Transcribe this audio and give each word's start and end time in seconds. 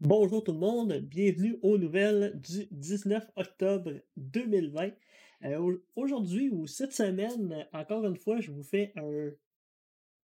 Bonjour 0.00 0.42
tout 0.42 0.52
le 0.52 0.58
monde, 0.58 0.94
bienvenue 0.94 1.58
aux 1.60 1.76
nouvelles 1.76 2.32
du 2.40 2.66
19 2.70 3.22
octobre 3.36 3.92
2020. 4.16 4.92
Euh, 5.44 5.76
aujourd'hui 5.94 6.48
ou 6.48 6.66
cette 6.66 6.94
semaine, 6.94 7.66
encore 7.74 8.06
une 8.06 8.16
fois, 8.16 8.40
je 8.40 8.50
vous 8.50 8.62
fais 8.62 8.94
un 8.96 9.30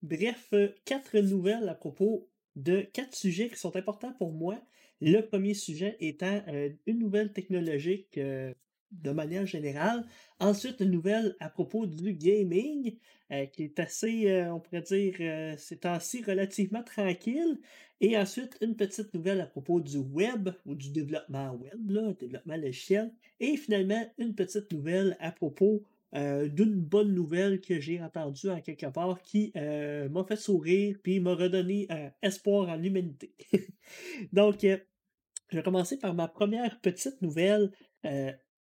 bref 0.01 0.53
quatre 0.85 1.19
nouvelles 1.19 1.67
à 1.67 1.75
propos 1.75 2.29
de 2.55 2.83
quatre 2.93 3.15
sujets 3.15 3.49
qui 3.49 3.57
sont 3.57 3.75
importants 3.75 4.13
pour 4.13 4.31
moi. 4.31 4.61
Le 5.01 5.19
premier 5.19 5.53
sujet 5.53 5.97
étant 5.99 6.41
euh, 6.47 6.69
une 6.85 6.99
nouvelle 6.99 7.33
technologique 7.33 8.17
euh, 8.17 8.53
de 8.91 9.11
manière 9.11 9.45
générale. 9.45 10.05
Ensuite, 10.39 10.79
une 10.79 10.91
nouvelle 10.91 11.35
à 11.39 11.49
propos 11.49 11.85
du 11.85 12.13
gaming, 12.13 12.97
euh, 13.31 13.45
qui 13.47 13.63
est 13.63 13.79
assez, 13.79 14.29
euh, 14.29 14.53
on 14.53 14.59
pourrait 14.59 14.81
dire, 14.81 15.15
euh, 15.19 15.55
c'est 15.57 15.81
temps-ci 15.81 16.23
relativement 16.23 16.83
tranquille. 16.83 17.59
Et 18.01 18.17
ensuite, 18.17 18.57
une 18.61 18.75
petite 18.75 19.13
nouvelle 19.13 19.41
à 19.41 19.47
propos 19.47 19.79
du 19.79 19.97
web 19.97 20.49
ou 20.65 20.75
du 20.75 20.91
développement 20.91 21.53
web, 21.53 21.89
là, 21.89 22.13
développement 22.13 22.57
logiciel. 22.57 23.11
Et 23.39 23.57
finalement, 23.57 24.05
une 24.17 24.35
petite 24.35 24.71
nouvelle 24.71 25.17
à 25.19 25.31
propos 25.31 25.83
d'une 26.13 26.79
bonne 26.79 27.13
nouvelle 27.13 27.59
que 27.59 27.81
j'ai 27.81 28.01
entendue 28.01 28.49
en 28.49 28.61
quelque 28.61 28.85
part 28.85 29.21
qui 29.21 29.51
m'a 29.53 30.23
fait 30.25 30.37
sourire 30.37 30.97
puis 31.03 31.19
m'a 31.19 31.35
redonné 31.35 31.89
espoir 32.21 32.69
en 32.69 32.77
l'humanité. 32.77 33.33
Donc, 34.31 34.59
je 34.61 35.57
vais 35.57 35.63
commencer 35.63 35.99
par 35.99 36.13
ma 36.13 36.29
première 36.29 36.79
petite 36.79 37.21
nouvelle 37.21 37.69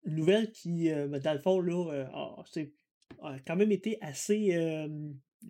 nouvelle 0.05 0.51
qui, 0.51 0.91
euh, 0.91 1.07
ben, 1.07 1.19
dans 1.19 1.33
le 1.33 1.39
fond, 1.39 1.91
euh, 1.91 2.05
a, 3.21 3.39
quand 3.45 3.55
même 3.55 3.71
été 3.71 3.97
assez 4.01 4.57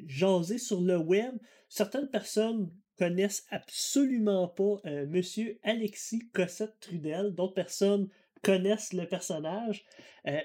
jasée 0.05 0.57
sur 0.57 0.81
le 0.81 0.97
web. 0.97 1.35
Certaines 1.69 2.09
personnes 2.09 2.71
connaissent 2.97 3.45
absolument 3.49 4.47
pas 4.47 4.77
euh, 4.85 5.05
Monsieur 5.07 5.59
Alexis 5.63 6.29
Cossette-Trudel. 6.33 7.33
D'autres 7.33 7.53
personnes 7.53 8.09
connaissent 8.41 8.93
le 8.93 9.07
personnage. 9.07 9.83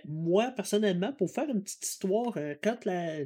moi, 0.04 0.50
personnellement, 0.52 1.12
pour 1.12 1.30
faire 1.30 1.48
une 1.48 1.62
petite 1.62 1.84
histoire, 1.84 2.36
quand 2.62 2.84
la 2.86 3.18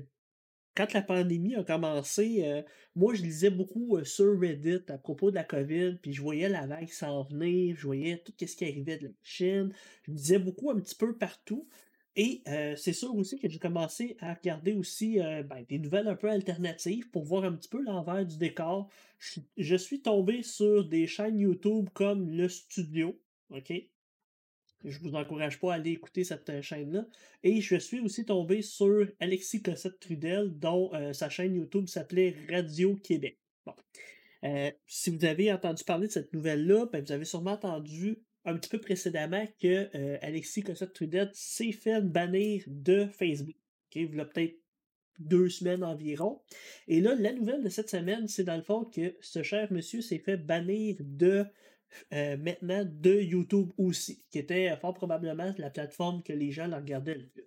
quand 0.74 0.92
la 0.92 1.02
pandémie 1.02 1.54
a 1.54 1.64
commencé, 1.64 2.42
euh, 2.44 2.62
moi, 2.96 3.14
je 3.14 3.22
lisais 3.22 3.50
beaucoup 3.50 3.96
euh, 3.96 4.04
sur 4.04 4.38
Reddit 4.38 4.82
à 4.88 4.98
propos 4.98 5.30
de 5.30 5.36
la 5.36 5.44
COVID, 5.44 5.98
puis 6.02 6.12
je 6.12 6.22
voyais 6.22 6.48
la 6.48 6.66
vague 6.66 6.88
s'en 6.88 7.22
venir, 7.22 7.76
je 7.76 7.86
voyais 7.86 8.22
tout 8.24 8.32
ce 8.38 8.56
qui 8.56 8.64
arrivait 8.64 8.98
de 8.98 9.04
la 9.04 9.12
Chine. 9.22 9.72
Je 10.06 10.12
lisais 10.12 10.38
beaucoup 10.38 10.70
un 10.70 10.80
petit 10.80 10.96
peu 10.96 11.16
partout. 11.16 11.68
Et 12.16 12.42
euh, 12.46 12.76
c'est 12.76 12.92
sûr 12.92 13.14
aussi 13.16 13.38
que 13.38 13.48
j'ai 13.48 13.58
commencé 13.58 14.16
à 14.20 14.34
regarder 14.34 14.72
aussi 14.72 15.18
ben, 15.18 15.64
des 15.68 15.80
nouvelles 15.80 16.06
un 16.06 16.14
peu 16.14 16.30
alternatives 16.30 17.10
pour 17.10 17.24
voir 17.24 17.42
un 17.42 17.52
petit 17.52 17.68
peu 17.68 17.82
l'envers 17.82 18.24
du 18.24 18.36
décor. 18.36 18.88
je 19.56 19.76
suis 19.76 20.00
tombé 20.00 20.44
sur 20.44 20.84
des 20.84 21.08
chaînes 21.08 21.40
YouTube 21.40 21.88
comme 21.92 22.30
Le 22.30 22.48
Studio, 22.48 23.18
OK? 23.50 23.72
Je 24.84 24.98
vous 25.00 25.14
encourage 25.14 25.58
pas 25.58 25.72
à 25.72 25.76
aller 25.76 25.92
écouter 25.92 26.24
cette 26.24 26.48
euh, 26.50 26.60
chaîne-là. 26.60 27.06
Et 27.42 27.62
je 27.62 27.76
suis 27.76 28.00
aussi 28.00 28.26
tombé 28.26 28.60
sur 28.60 29.06
Alexis 29.18 29.62
Cossette 29.62 29.98
Trudel, 29.98 30.58
dont 30.58 30.92
euh, 30.94 31.14
sa 31.14 31.30
chaîne 31.30 31.54
YouTube 31.54 31.86
s'appelait 31.88 32.36
Radio 32.50 32.94
Québec. 32.96 33.38
Bon. 33.64 33.74
Euh, 34.44 34.70
si 34.86 35.08
vous 35.08 35.24
avez 35.24 35.50
entendu 35.50 35.84
parler 35.84 36.06
de 36.06 36.12
cette 36.12 36.34
nouvelle-là, 36.34 36.86
ben, 36.92 37.02
vous 37.02 37.12
avez 37.12 37.24
sûrement 37.24 37.52
entendu 37.52 38.18
un 38.44 38.58
petit 38.58 38.68
peu 38.68 38.78
précédemment 38.78 39.46
que 39.58 39.88
Alexis 40.22 40.62
Cossette 40.62 40.92
Trudel 40.92 41.30
s'est 41.32 41.72
fait 41.72 42.02
bannir 42.02 42.62
de 42.66 43.06
Facebook. 43.06 43.56
Okay? 43.88 44.04
Vous 44.04 44.18
peut-être 44.18 44.58
deux 45.18 45.48
semaines 45.48 45.82
environ. 45.82 46.42
Et 46.88 47.00
là, 47.00 47.14
la 47.14 47.32
nouvelle 47.32 47.62
de 47.62 47.70
cette 47.70 47.88
semaine, 47.88 48.28
c'est 48.28 48.44
dans 48.44 48.56
le 48.56 48.62
fond 48.62 48.84
que 48.84 49.16
ce 49.22 49.42
cher 49.42 49.72
monsieur 49.72 50.02
s'est 50.02 50.18
fait 50.18 50.36
bannir 50.36 50.96
de 51.00 51.46
euh, 52.12 52.36
maintenant 52.36 52.84
de 52.84 53.20
YouTube 53.20 53.70
aussi, 53.78 54.24
qui 54.30 54.38
était 54.38 54.74
fort 54.76 54.94
probablement 54.94 55.52
la 55.58 55.70
plateforme 55.70 56.22
que 56.22 56.32
les 56.32 56.50
gens 56.50 56.70
regardaient 56.70 57.14
le 57.14 57.26
plus. 57.26 57.44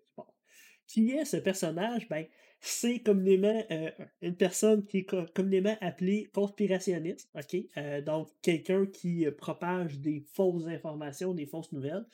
Qui 0.87 1.11
est 1.11 1.25
ce 1.25 1.37
personnage? 1.37 2.07
Ben, 2.07 2.25
c'est 2.61 2.99
communément 2.99 3.61
euh, 3.71 3.91
une 4.21 4.35
personne 4.35 4.85
qui 4.85 4.99
est 4.99 5.33
communément 5.33 5.75
appelée 5.81 6.29
conspirationniste, 6.33 7.29
ok? 7.35 7.61
Euh, 7.75 8.01
donc, 8.01 8.29
quelqu'un 8.41 8.85
qui 8.85 9.27
propage 9.37 9.99
des 9.99 10.23
fausses 10.33 10.65
informations, 10.67 11.33
des 11.33 11.45
fausses 11.45 11.71
nouvelles. 11.73 12.05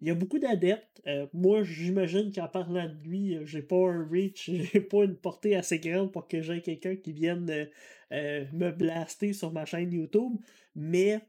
Il 0.00 0.08
y 0.08 0.10
a 0.10 0.14
beaucoup 0.14 0.38
d'adeptes. 0.38 1.00
moi, 1.32 1.62
j'imagine 1.62 2.32
qu'en 2.32 2.48
parlant 2.48 2.88
de 2.88 3.08
lui, 3.08 3.38
j'ai 3.44 3.62
pas 3.62 3.76
un 3.76 4.08
reach, 4.10 4.50
j'ai 4.72 4.80
pas 4.80 5.04
une 5.04 5.14
portée 5.14 5.54
assez 5.54 5.78
grande 5.78 6.10
pour 6.10 6.26
que 6.26 6.40
j'aie 6.40 6.62
quelqu'un 6.62 6.96
qui 6.96 7.12
vienne 7.12 7.68
me 8.10 8.70
blaster 8.70 9.32
sur 9.34 9.52
ma 9.52 9.64
chaîne 9.64 9.92
YouTube. 9.92 10.32
Mais 10.74 11.20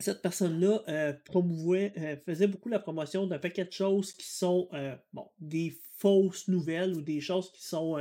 cette 0.00 0.22
personne-là 0.22 0.82
euh, 0.88 1.12
euh, 1.34 2.16
faisait 2.24 2.46
beaucoup 2.46 2.68
la 2.68 2.78
promotion 2.78 3.26
d'un 3.26 3.38
paquet 3.38 3.64
de 3.64 3.72
choses 3.72 4.12
qui 4.12 4.26
sont 4.26 4.68
euh, 4.72 4.96
bon, 5.12 5.28
des 5.38 5.76
fausses 5.98 6.48
nouvelles 6.48 6.94
ou 6.94 7.02
des 7.02 7.20
choses 7.20 7.52
qui 7.52 7.62
sont, 7.62 7.98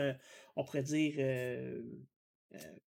on 0.55 0.63
pourrait 0.63 0.83
dire, 0.83 1.15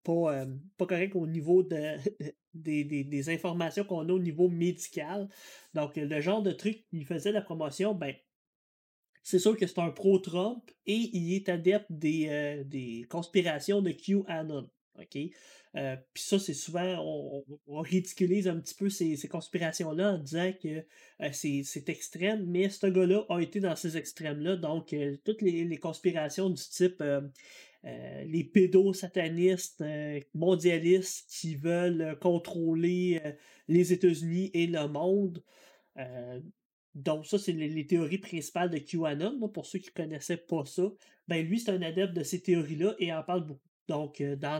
pas, 0.03 0.45
pas 0.77 0.85
correctes 0.85 1.15
au 1.15 1.27
niveau 1.27 1.63
de, 1.63 1.97
des, 2.53 3.29
informations 3.29 3.83
qu'on 3.83 4.07
a 4.07 4.13
au 4.13 4.19
niveau 4.19 4.47
médical. 4.47 5.27
Donc, 5.73 5.97
le 5.97 6.21
genre 6.21 6.41
de 6.41 6.51
truc 6.51 6.87
qu'il 6.89 7.05
faisait 7.05 7.33
la 7.33 7.41
promotion, 7.41 7.93
ben, 7.93 8.15
c'est 9.21 9.39
sûr 9.39 9.57
que 9.57 9.67
c'est 9.67 9.79
un 9.79 9.91
pro-Trump 9.91 10.63
et 10.85 10.95
il 11.13 11.35
est 11.35 11.49
adepte 11.49 11.91
des, 11.91 12.63
des 12.65 13.05
conspirations 13.09 13.81
de 13.81 13.91
QAnon. 13.91 14.69
OK? 14.99 15.17
Euh, 15.77 15.95
puis 16.13 16.23
ça, 16.23 16.37
c'est 16.39 16.53
souvent, 16.53 17.43
on, 17.67 17.81
ridiculise 17.81 18.47
un 18.47 18.59
petit 18.59 18.75
peu 18.75 18.89
ces, 18.89 19.17
conspirations-là 19.29 20.13
en 20.13 20.17
disant 20.17 20.51
que 20.61 20.85
euh, 21.21 21.29
c'est 21.31 21.89
extrême, 21.89 22.45
mais 22.45 22.69
ce 22.69 22.87
gars-là 22.87 23.25
a 23.29 23.39
été 23.39 23.59
dans 23.59 23.75
ces 23.75 23.97
extrêmes-là. 23.97 24.57
Donc, 24.57 24.93
euh, 24.93 25.17
toutes 25.23 25.41
les, 25.41 25.77
conspirations 25.77 26.49
du 26.49 26.63
type 26.63 27.03
les 27.83 28.43
pédosatanistes 28.43 29.83
mondialistes 30.35 31.27
qui 31.31 31.55
veulent 31.55 32.15
contrôler 32.21 33.19
les 33.67 33.91
États-Unis 33.91 34.51
et 34.53 34.67
le 34.67 34.87
monde. 34.87 35.43
donc, 36.93 37.25
ça, 37.25 37.39
c'est 37.39 37.53
les, 37.53 37.87
théories 37.87 38.19
principales 38.19 38.69
de 38.69 38.77
QAnon, 38.77 39.49
pour 39.49 39.65
ceux 39.65 39.79
qui 39.79 39.89
ne 39.89 40.03
connaissaient 40.03 40.37
pas 40.37 40.63
ça. 40.65 40.91
Ben, 41.27 41.43
lui, 41.43 41.59
c'est 41.59 41.71
un 41.71 41.81
adepte 41.81 42.13
de 42.13 42.23
ces 42.23 42.41
théories-là 42.41 42.95
et 42.99 43.11
en 43.13 43.23
parle 43.23 43.47
beaucoup. 43.47 43.70
Donc, 43.91 44.21
euh, 44.21 44.37
dans, 44.37 44.59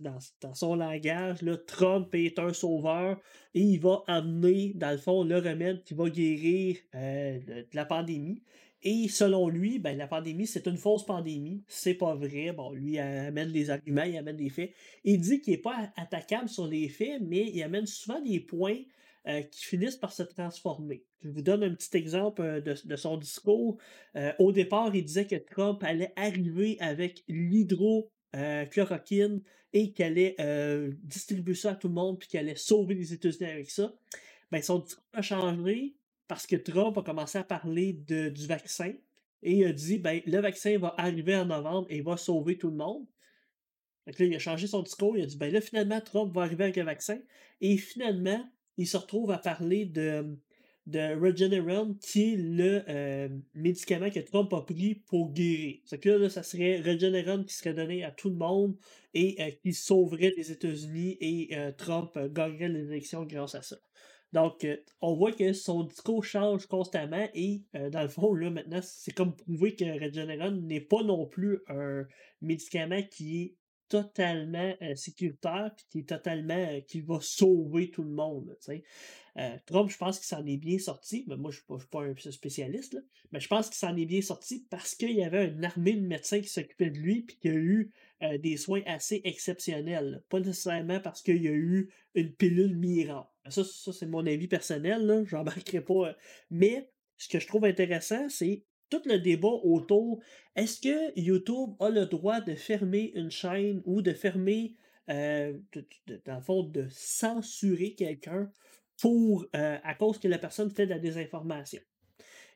dans, 0.00 0.54
son 0.54 0.74
langage, 0.74 1.38
Trump 1.68 2.12
est 2.12 2.40
un 2.40 2.52
sauveur 2.52 3.20
et 3.54 3.60
il 3.60 3.78
va 3.78 4.02
amener, 4.08 4.72
dans 4.74 4.90
le 4.90 4.98
fond, 4.98 5.22
le 5.22 5.36
remède 5.36 5.84
qui 5.84 5.94
va 5.94 6.10
guérir 6.10 6.78
euh, 6.96 7.38
de 7.38 7.66
la 7.72 7.84
pandémie. 7.84 8.42
Et 8.82 9.06
selon 9.06 9.48
lui, 9.48 9.78
ben, 9.78 9.96
la 9.96 10.08
pandémie, 10.08 10.48
c'est 10.48 10.66
une 10.66 10.76
fausse 10.76 11.06
pandémie. 11.06 11.62
C'est 11.68 11.94
pas 11.94 12.16
vrai. 12.16 12.50
Bon, 12.50 12.72
lui 12.72 12.94
il 12.94 12.98
amène 12.98 13.52
des 13.52 13.70
arguments, 13.70 14.02
il 14.02 14.16
amène 14.16 14.38
des 14.38 14.50
faits. 14.50 14.72
Il 15.04 15.20
dit 15.20 15.40
qu'il 15.40 15.52
n'est 15.52 15.60
pas 15.60 15.92
attaquable 15.96 16.48
sur 16.48 16.66
les 16.66 16.88
faits, 16.88 17.22
mais 17.22 17.52
il 17.54 17.62
amène 17.62 17.86
souvent 17.86 18.20
des 18.20 18.40
points 18.40 18.80
euh, 19.28 19.42
qui 19.42 19.66
finissent 19.66 19.98
par 19.98 20.12
se 20.12 20.24
transformer. 20.24 21.04
Je 21.22 21.28
vous 21.28 21.42
donne 21.42 21.62
un 21.62 21.74
petit 21.76 21.96
exemple 21.96 22.42
de, 22.60 22.74
de 22.84 22.96
son 22.96 23.18
discours. 23.18 23.78
au 24.40 24.50
départ, 24.50 24.92
il 24.96 25.04
disait 25.04 25.28
que 25.28 25.36
Trump 25.36 25.80
allait 25.84 26.12
arriver 26.16 26.76
avec 26.80 27.22
l'hydro 27.28 28.10
euh, 28.34 28.64
chloroquine 28.66 29.42
et 29.72 29.92
qu'elle 29.92 30.12
allait 30.12 30.36
euh, 30.40 30.92
distribuer 31.02 31.54
ça 31.54 31.72
à 31.72 31.74
tout 31.74 31.88
le 31.88 31.94
monde 31.94 32.18
puis 32.18 32.28
qu'elle 32.28 32.46
allait 32.46 32.56
sauver 32.56 32.94
les 32.94 33.12
États-Unis 33.12 33.50
avec 33.50 33.70
ça, 33.70 33.94
ben, 34.50 34.62
son 34.62 34.80
discours 34.80 35.04
a 35.12 35.22
changé 35.22 35.94
parce 36.28 36.46
que 36.46 36.56
Trump 36.56 36.96
a 36.98 37.02
commencé 37.02 37.38
à 37.38 37.44
parler 37.44 37.92
du 37.92 38.46
vaccin 38.46 38.92
et 39.42 39.58
il 39.58 39.64
a 39.64 39.72
dit 39.72 39.98
ben, 39.98 40.20
le 40.26 40.40
vaccin 40.40 40.78
va 40.78 40.94
arriver 40.96 41.36
en 41.36 41.46
novembre 41.46 41.86
et 41.90 42.00
va 42.00 42.16
sauver 42.16 42.56
tout 42.56 42.70
le 42.70 42.76
monde. 42.76 43.06
Donc 44.06 44.18
là, 44.18 44.26
il 44.26 44.34
a 44.34 44.38
changé 44.38 44.66
son 44.66 44.82
discours, 44.82 45.16
il 45.16 45.22
a 45.22 45.26
dit 45.26 45.36
ben 45.36 45.52
là, 45.52 45.60
finalement, 45.60 46.00
Trump 46.00 46.34
va 46.34 46.42
arriver 46.42 46.64
avec 46.64 46.78
un 46.78 46.84
vaccin 46.84 47.18
et 47.60 47.76
finalement, 47.76 48.44
il 48.76 48.86
se 48.86 48.96
retrouve 48.96 49.30
à 49.30 49.38
parler 49.38 49.84
de 49.86 50.36
de 50.86 51.18
Regeneron, 51.18 51.94
qui 52.00 52.32
est 52.32 52.36
le 52.36 52.82
euh, 52.88 53.28
médicament 53.54 54.10
que 54.10 54.20
Trump 54.20 54.52
a 54.52 54.60
pris 54.60 54.96
pour 55.06 55.32
guérir. 55.32 55.78
C'est 55.86 55.98
que 55.98 56.10
là, 56.10 56.28
ça 56.28 56.42
serait 56.42 56.80
Regeneron 56.80 57.44
qui 57.44 57.54
serait 57.54 57.74
donné 57.74 58.04
à 58.04 58.10
tout 58.10 58.28
le 58.28 58.36
monde 58.36 58.76
et 59.14 59.36
euh, 59.40 59.50
qui 59.62 59.72
sauverait 59.72 60.34
les 60.36 60.52
États-Unis 60.52 61.16
et 61.20 61.56
euh, 61.56 61.72
Trump 61.72 62.18
gagnerait 62.32 62.68
l'élection 62.68 63.24
grâce 63.24 63.54
à 63.54 63.62
ça. 63.62 63.76
Donc, 64.32 64.66
on 65.00 65.14
voit 65.14 65.30
que 65.30 65.52
son 65.52 65.84
discours 65.84 66.24
change 66.24 66.66
constamment 66.66 67.28
et, 67.34 67.62
dans 67.92 68.02
le 68.02 68.08
fond, 68.08 68.34
là, 68.34 68.50
maintenant, 68.50 68.80
c'est 68.82 69.12
comme 69.12 69.36
prouver 69.36 69.76
que 69.76 69.84
Regeneron 69.84 70.50
n'est 70.50 70.80
pas 70.80 71.04
non 71.04 71.24
plus 71.24 71.60
un 71.68 72.04
médicament 72.40 73.00
qui 73.12 73.42
est 73.42 73.54
totalement 73.88 74.74
sécuritaire 74.94 75.72
puis 75.76 75.86
qui 75.90 75.98
est 76.00 76.08
totalement 76.08 76.80
qui 76.86 77.00
va 77.00 77.18
sauver 77.20 77.90
tout 77.90 78.02
le 78.02 78.10
monde. 78.10 78.56
Euh, 79.36 79.56
Trump, 79.66 79.90
je 79.90 79.96
pense 79.96 80.18
qu'il 80.18 80.26
s'en 80.26 80.46
est 80.46 80.56
bien 80.56 80.78
sorti, 80.78 81.24
mais 81.26 81.36
moi 81.36 81.50
je 81.50 81.60
ne 81.68 81.78
suis, 81.78 81.88
pas 81.88 82.02
un 82.02 82.14
spécialiste, 82.16 82.96
mais 83.32 83.40
je 83.40 83.48
pense 83.48 83.68
qu'il 83.68 83.76
s'en 83.76 83.96
est 83.96 84.06
bien 84.06 84.22
sorti 84.22 84.66
parce 84.70 84.94
qu'il 84.94 85.12
y 85.12 85.24
avait 85.24 85.48
une 85.48 85.64
armée 85.64 85.94
de 85.94 86.06
médecins 86.06 86.40
qui 86.40 86.48
s'occupaient 86.48 86.90
de 86.90 86.98
lui 86.98 87.22
puis 87.22 87.36
qu'il 87.38 87.50
a 87.50 87.54
eu 87.54 87.92
des 88.38 88.56
soins 88.56 88.82
assez 88.86 89.20
exceptionnels. 89.24 90.22
Pas 90.28 90.40
nécessairement 90.40 91.00
parce 91.00 91.22
qu'il 91.22 91.42
y 91.42 91.48
a 91.48 91.52
eu 91.52 91.90
une 92.14 92.32
pilule 92.32 92.76
miracle. 92.76 93.28
Ça, 93.48 93.64
ça 93.64 93.92
c'est 93.92 94.06
mon 94.06 94.26
avis 94.26 94.48
personnel, 94.48 95.04
là, 95.06 95.24
j'embarquerai 95.24 95.80
pas. 95.84 96.08
euh, 96.08 96.12
Mais 96.50 96.90
ce 97.16 97.28
que 97.28 97.38
je 97.38 97.46
trouve 97.46 97.64
intéressant, 97.64 98.28
c'est 98.28 98.64
tout 98.94 99.08
le 99.08 99.18
débat 99.18 99.48
autour 99.48 100.20
est-ce 100.56 100.80
que 100.80 101.18
YouTube 101.18 101.70
a 101.80 101.90
le 101.90 102.06
droit 102.06 102.40
de 102.40 102.54
fermer 102.54 103.12
une 103.14 103.30
chaîne 103.30 103.82
ou 103.84 104.02
de 104.02 104.12
fermer, 104.12 104.74
euh, 105.10 105.58
de- 105.72 106.88
censurer 106.90 107.94
quelqu'un 107.94 108.50
pour 109.00 109.46
euh, 109.56 109.78
à 109.82 109.94
cause 109.94 110.18
que 110.18 110.28
la 110.28 110.38
personne 110.38 110.70
fait 110.70 110.86
de 110.86 110.90
la 110.90 110.98
désinformation? 110.98 111.82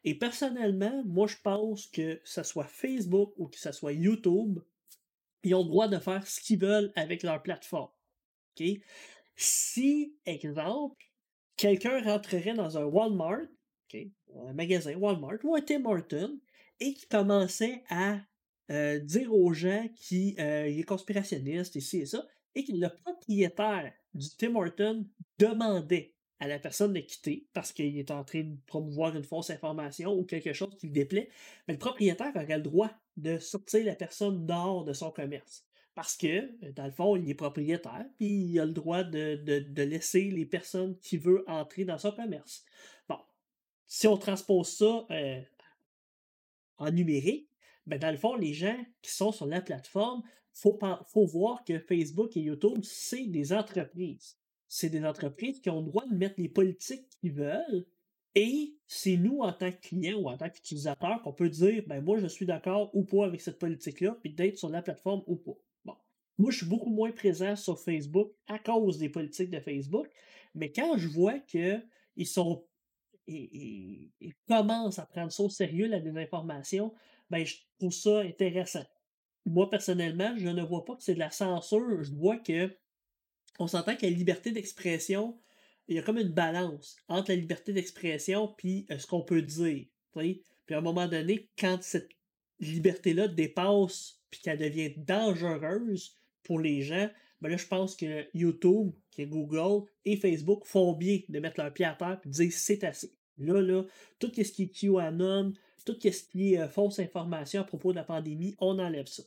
Et 0.05 0.15
personnellement, 0.15 1.03
moi 1.05 1.27
je 1.27 1.37
pense 1.43 1.89
que 1.89 2.21
ce 2.25 2.43
soit 2.45 2.67
Facebook 2.67 3.33
ou 3.37 3.49
que 3.49 3.59
ce 3.59 3.73
soit 3.73 3.93
YouTube, 3.93 4.61
ils 5.43 5.55
ont 5.55 5.65
le 5.65 5.69
droit 5.69 5.89
de 5.89 5.99
faire 5.99 6.27
ce 6.27 6.41
qu'ils 6.41 6.61
veulent 6.61 6.93
avec 6.95 7.25
leur 7.25 7.43
plateforme. 7.43 7.91
OK? 8.59 8.67
Si, 9.35 10.17
exemple, 10.25 10.97
quelqu'un 11.57 12.01
rentrerait 12.03 12.55
dans 12.55 12.79
un 12.79 12.85
Walmart, 12.85 13.43
OK, 13.93 14.07
un 14.47 14.53
magasin 14.53 14.95
Walmart 14.95 15.39
ou 15.45 15.55
un 15.55 15.61
Tim 15.61 15.85
Hortons, 15.85 16.39
et 16.81 16.95
qui 16.95 17.07
commençait 17.07 17.83
à 17.91 18.21
euh, 18.71 18.99
dire 19.01 19.35
aux 19.35 19.53
gens 19.53 19.89
qu'il 19.97 20.39
est 20.39 20.87
conspirationniste, 20.87 21.75
ici 21.77 21.99
et 21.99 22.07
ça, 22.07 22.27
et 22.55 22.65
que 22.65 22.73
le 22.73 22.89
propriétaire 23.05 23.93
du 24.15 24.29
Tim 24.37 24.55
Hortons 24.57 25.07
demandait 25.39 26.15
à 26.41 26.47
la 26.47 26.59
personne 26.59 26.93
de 26.93 27.01
quitter 27.01 27.47
parce 27.53 27.73
qu'il 27.73 27.99
est 27.99 28.11
en 28.11 28.25
train 28.25 28.43
de 28.43 28.57
promouvoir 28.67 29.17
une 29.17 29.25
fausse 29.25 29.51
information 29.51 30.13
ou 30.13 30.25
quelque 30.25 30.53
chose 30.53 30.77
qui 30.79 30.87
le 30.87 30.93
déplaît, 30.93 31.31
mais 31.67 31.75
le 31.75 31.79
propriétaire 31.79 32.33
aurait 32.35 32.57
le 32.57 32.63
droit 32.63 32.91
de 33.17 33.39
sortir 33.39 33.85
la 33.85 33.97
personne 33.97 34.47
dehors 34.47 34.85
de 34.85 34.93
son 34.93 35.11
commerce. 35.11 35.65
Parce 35.95 36.17
que, 36.17 36.27
euh, 36.27 36.73
dans 36.77 36.85
le 36.85 36.93
fond, 36.93 37.17
il 37.17 37.29
est 37.29 37.35
propriétaire, 37.35 38.07
puis 38.19 38.29
il 38.29 38.61
a 38.61 38.67
le 38.67 38.73
droit 38.73 39.03
de 39.03 39.83
laisser 39.83 40.31
les 40.31 40.47
personnes 40.47 40.97
qui 41.01 41.17
veulent 41.17 41.43
entrer 41.49 41.85
dans 41.85 41.99
son 41.99 42.13
commerce. 42.13 42.65
Si 43.89 44.07
on 44.07 44.17
transpose 44.17 44.69
ça 44.69 45.07
en 46.77 46.91
numérique, 46.93 47.51
ben 47.87 47.99
dans 47.99 48.11
le 48.11 48.19
fond, 48.19 48.37
les 48.37 48.53
gens 48.53 48.79
qui 49.03 49.11
sont 49.11 49.33
sur 49.33 49.47
la 49.47 49.61
plateforme, 49.61 50.23
faut, 50.53 50.75
pen- 50.75 51.01
faut 51.07 51.25
voir 51.25 51.65
que 51.65 51.79
Facebook 51.79 52.37
et 52.37 52.41
YouTube, 52.41 52.81
c'est 52.83 53.27
des 53.27 53.53
entreprises. 53.53 54.37
C'est 54.69 54.91
des 54.91 55.05
entreprises 55.05 55.61
qui 55.61 55.71
ont 55.71 55.81
le 55.81 55.87
droit 55.87 56.07
de 56.07 56.15
mettre 56.15 56.35
les 56.39 56.51
politiques 56.51 57.09
qu'ils 57.21 57.33
veulent. 57.33 57.87
Et 58.35 58.77
c'est 58.87 59.17
nous, 59.17 59.41
en 59.41 59.53
tant 59.53 59.73
que 59.73 59.81
clients 59.81 60.19
ou 60.19 60.29
en 60.29 60.37
tant 60.37 60.51
qu'utilisateurs, 60.51 61.23
qu'on 61.23 61.33
peut 61.33 61.49
dire, 61.49 61.83
ben 61.87 62.03
moi, 62.03 62.19
je 62.19 62.27
suis 62.27 62.45
d'accord 62.45 62.95
ou 62.95 63.05
pas 63.05 63.25
avec 63.25 63.41
cette 63.41 63.59
politique-là, 63.59 64.19
puis 64.21 64.35
d'être 64.35 64.59
sur 64.59 64.69
la 64.69 64.83
plateforme 64.83 65.23
ou 65.27 65.37
pas. 65.37 65.57
Bon. 65.87 65.97
Moi, 66.37 66.51
je 66.51 66.59
suis 66.59 66.67
beaucoup 66.67 66.91
moins 66.91 67.11
présent 67.11 67.57
sur 67.57 67.81
Facebook 67.81 68.33
à 68.47 68.59
cause 68.59 68.99
des 68.99 69.09
politiques 69.09 69.51
de 69.51 69.61
Facebook, 69.61 70.09
mais 70.55 70.71
quand 70.71 70.99
je 70.99 71.09
vois 71.09 71.39
que 71.41 71.81
ils 72.17 72.27
sont 72.27 72.67
et, 73.29 74.11
commencent 74.47 74.99
à 74.99 75.07
prendre 75.07 75.31
ça 75.31 75.43
au 75.43 75.51
sérieux, 75.51 75.87
la 75.87 76.01
désinformation, 76.01 76.93
ben, 77.31 77.45
je 77.45 77.57
trouve 77.79 77.93
ça 77.93 78.21
intéressant. 78.21 78.85
Moi, 79.45 79.69
personnellement, 79.71 80.35
je 80.37 80.49
ne 80.49 80.63
vois 80.63 80.85
pas 80.85 80.97
que 80.97 81.03
c'est 81.03 81.15
de 81.15 81.19
la 81.19 81.31
censure. 81.31 82.03
Je 82.03 82.13
vois 82.13 82.39
que 82.39 82.75
on 83.59 83.67
s'entend 83.67 83.97
que 83.97 84.07
la 84.07 84.13
liberté 84.13 84.53
d'expression, 84.53 85.39
il 85.89 85.97
y 85.97 85.99
a 85.99 86.03
comme 86.03 86.19
une 86.19 86.33
balance 86.33 86.97
entre 87.09 87.31
la 87.31 87.37
liberté 87.37 87.73
d'expression 87.73 88.55
puis 88.57 88.87
euh, 88.91 88.99
ce 88.99 89.07
qu'on 89.07 89.23
peut 89.23 89.43
dire. 89.43 89.87
Puis 90.15 90.75
à 90.75 90.79
un 90.79 90.83
moment 90.83 91.09
donné, 91.09 91.49
quand 91.59 91.83
cette 91.83 92.11
liberté-là 92.61 93.29
dépasse 93.29 94.21
puis 94.31 94.41
qu'elle 94.41 94.59
devient 94.59 94.95
dangereuse 94.97 96.17
pour 96.43 96.61
les 96.61 96.83
gens, 96.83 97.09
ben 97.41 97.51
là, 97.51 97.57
je 97.57 97.67
pense 97.67 97.95
que 97.95 98.27
YouTube, 98.35 98.93
que 99.17 99.23
Google 99.23 99.89
et 100.05 100.17
Facebook 100.17 100.67
font 100.67 100.93
bien 100.93 101.21
de 101.29 101.39
mettre 101.39 101.61
leur 101.61 101.73
pied 101.73 101.85
à 101.85 101.95
terre 101.95 102.21
et 102.25 102.29
de 102.29 102.33
dire 102.33 102.53
c'est 102.53 102.85
assez. 102.85 103.18
Là, 103.39 103.61
là, 103.61 103.85
tout 104.19 104.31
ce 104.35 104.43
qui 104.53 104.65
est 104.65 104.69
QAnon, 104.69 105.53
tout 105.85 105.97
ce 106.01 106.23
qui 106.25 106.55
est 106.55 106.61
euh, 106.61 106.69
fausse 106.69 106.99
information 106.99 107.63
à 107.63 107.65
propos 107.65 107.93
de 107.93 107.97
la 107.97 108.05
pandémie, 108.05 108.55
on 108.59 108.79
enlève 108.79 109.07
ça. 109.07 109.23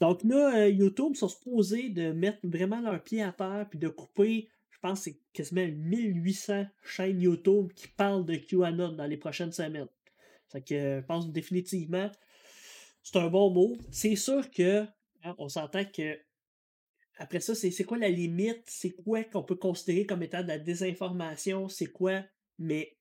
Donc 0.00 0.24
là, 0.24 0.62
euh, 0.62 0.68
YouTube 0.68 1.14
sont 1.14 1.28
supposés 1.28 1.88
de 1.88 2.12
mettre 2.12 2.38
vraiment 2.44 2.80
leur 2.80 3.02
pied 3.02 3.22
à 3.22 3.32
terre 3.32 3.66
puis 3.70 3.78
de 3.78 3.88
couper, 3.88 4.48
je 4.70 4.78
pense 4.80 5.02
c'est 5.02 5.16
quasiment 5.32 5.66
1800 5.66 6.66
chaînes 6.82 7.20
YouTube 7.20 7.72
qui 7.74 7.86
parlent 7.88 8.24
de 8.24 8.34
QAnon 8.34 8.92
dans 8.92 9.06
les 9.06 9.16
prochaines 9.16 9.52
semaines. 9.52 9.88
Fait 10.48 10.60
que 10.60 10.74
euh, 10.74 11.00
je 11.00 11.06
pense 11.06 11.30
définitivement 11.30 12.10
c'est 13.02 13.16
un 13.16 13.28
bon 13.28 13.50
mot. 13.50 13.76
C'est 13.90 14.16
sûr 14.16 14.50
que 14.50 14.84
hein, 15.24 15.34
on 15.38 15.48
s'entend 15.48 15.84
que 15.84 16.18
après 17.18 17.40
ça, 17.40 17.54
c'est 17.54 17.84
quoi 17.84 17.98
la 17.98 18.08
limite? 18.08 18.62
C'est 18.66 18.90
quoi 18.90 19.22
qu'on 19.22 19.42
peut 19.42 19.56
considérer 19.56 20.06
comme 20.06 20.22
étant 20.22 20.42
de 20.42 20.48
la 20.48 20.58
désinformation? 20.58 21.68
C'est 21.68 21.86
quoi? 21.86 22.22
Mais 22.58 22.96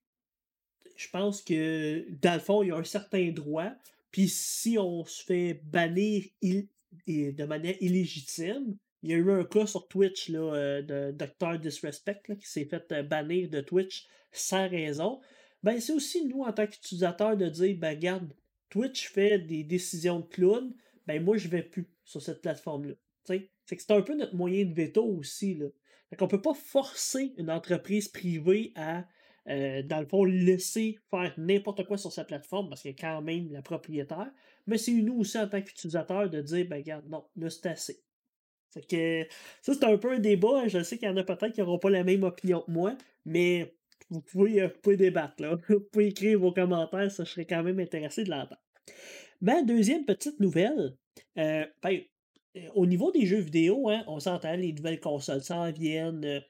je 1.01 1.09
pense 1.09 1.41
que 1.41 2.05
dans 2.21 2.33
le 2.33 2.39
fond, 2.39 2.63
il 2.63 2.69
y 2.69 2.71
a 2.71 2.75
un 2.77 2.83
certain 2.83 3.29
droit. 3.31 3.71
Puis 4.11 4.29
si 4.29 4.77
on 4.77 5.05
se 5.05 5.23
fait 5.23 5.61
bannir 5.63 6.23
il- 6.41 6.67
de 7.07 7.43
manière 7.45 7.75
illégitime, 7.81 8.75
il 9.03 9.09
y 9.09 9.13
a 9.13 9.17
eu 9.17 9.31
un 9.31 9.43
cas 9.45 9.65
sur 9.65 9.87
Twitch 9.87 10.29
là, 10.29 10.39
euh, 10.53 10.81
de 10.81 11.11
Dr. 11.11 11.57
Disrespect 11.59 12.21
là, 12.27 12.35
qui 12.35 12.47
s'est 12.47 12.65
fait 12.65 12.91
euh, 12.91 13.03
bannir 13.03 13.49
de 13.49 13.61
Twitch 13.61 14.07
sans 14.31 14.67
raison. 14.69 15.21
Ben, 15.63 15.79
c'est 15.79 15.93
aussi 15.93 16.25
nous, 16.25 16.41
en 16.43 16.51
tant 16.51 16.67
qu'utilisateurs, 16.67 17.37
de 17.37 17.47
dire 17.47 17.77
ben 17.77 17.95
regarde, 17.95 18.33
Twitch 18.69 19.09
fait 19.09 19.39
des 19.39 19.63
décisions 19.63 20.19
de 20.19 20.25
clown, 20.27 20.73
ben 21.07 21.23
moi 21.23 21.37
je 21.37 21.47
vais 21.47 21.63
plus 21.63 21.87
sur 22.03 22.21
cette 22.21 22.41
plateforme-là. 22.41 22.93
Fait 23.25 23.47
que 23.77 23.81
c'est 23.83 23.91
un 23.91 24.01
peu 24.01 24.15
notre 24.15 24.35
moyen 24.35 24.65
de 24.65 24.73
veto 24.73 25.03
aussi. 25.05 25.55
Là. 25.55 25.67
Fait 26.09 26.15
qu'on 26.17 26.27
peut 26.27 26.41
pas 26.41 26.53
forcer 26.53 27.33
une 27.37 27.49
entreprise 27.49 28.09
privée 28.09 28.73
à 28.75 29.07
euh, 29.49 29.81
dans 29.83 29.99
le 29.99 30.05
fond, 30.05 30.23
laisser 30.23 30.97
faire 31.09 31.33
n'importe 31.37 31.85
quoi 31.85 31.97
sur 31.97 32.11
sa 32.11 32.23
plateforme 32.25 32.69
parce 32.69 32.81
qu'il 32.83 32.91
est 32.91 32.95
quand 32.99 33.21
même 33.21 33.51
la 33.51 33.61
propriétaire. 33.61 34.31
Mais 34.67 34.77
c'est 34.77 34.93
nous 34.93 35.19
aussi, 35.19 35.37
en 35.39 35.47
tant 35.47 35.61
qu'utilisateurs, 35.61 36.29
de 36.29 36.41
dire, 36.41 36.67
ben 36.67 36.77
regarde, 36.77 37.07
non, 37.09 37.25
là, 37.35 37.49
c'est 37.49 37.65
assez. 37.67 38.03
Que 38.89 39.27
ça, 39.61 39.73
c'est 39.73 39.83
un 39.83 39.97
peu 39.97 40.13
un 40.13 40.19
débat. 40.19 40.61
hein. 40.63 40.67
Je 40.67 40.81
sais 40.83 40.97
qu'il 40.97 41.07
y 41.07 41.11
en 41.11 41.17
a 41.17 41.23
peut-être 41.23 41.51
qui 41.53 41.59
n'auront 41.59 41.79
pas 41.79 41.89
la 41.89 42.03
même 42.05 42.23
opinion 42.23 42.61
que 42.61 42.71
moi, 42.71 42.95
mais 43.25 43.75
vous 44.09 44.21
pouvez, 44.21 44.61
euh, 44.61 44.67
vous 44.67 44.79
pouvez 44.81 44.97
débattre. 44.97 45.43
Vous 45.69 45.81
pouvez 45.91 46.07
écrire 46.07 46.39
vos 46.39 46.53
commentaires, 46.53 47.11
ça, 47.11 47.23
je 47.23 47.31
serais 47.31 47.45
quand 47.45 47.63
même 47.63 47.79
intéressé 47.79 48.23
de 48.23 48.29
l'entendre. 48.29 48.61
Ma 49.41 49.63
deuxième 49.63 50.05
petite 50.05 50.39
nouvelle, 50.39 50.95
euh, 51.37 51.65
ben, 51.83 52.01
au 52.75 52.85
niveau 52.85 53.11
des 53.11 53.25
jeux 53.25 53.39
vidéo, 53.39 53.89
hein, 53.89 54.03
on 54.07 54.19
s'entend, 54.19 54.55
les 54.55 54.73
nouvelles 54.73 54.99
consoles 54.99 55.43
s'en 55.43 55.71
viennent. 55.71 56.41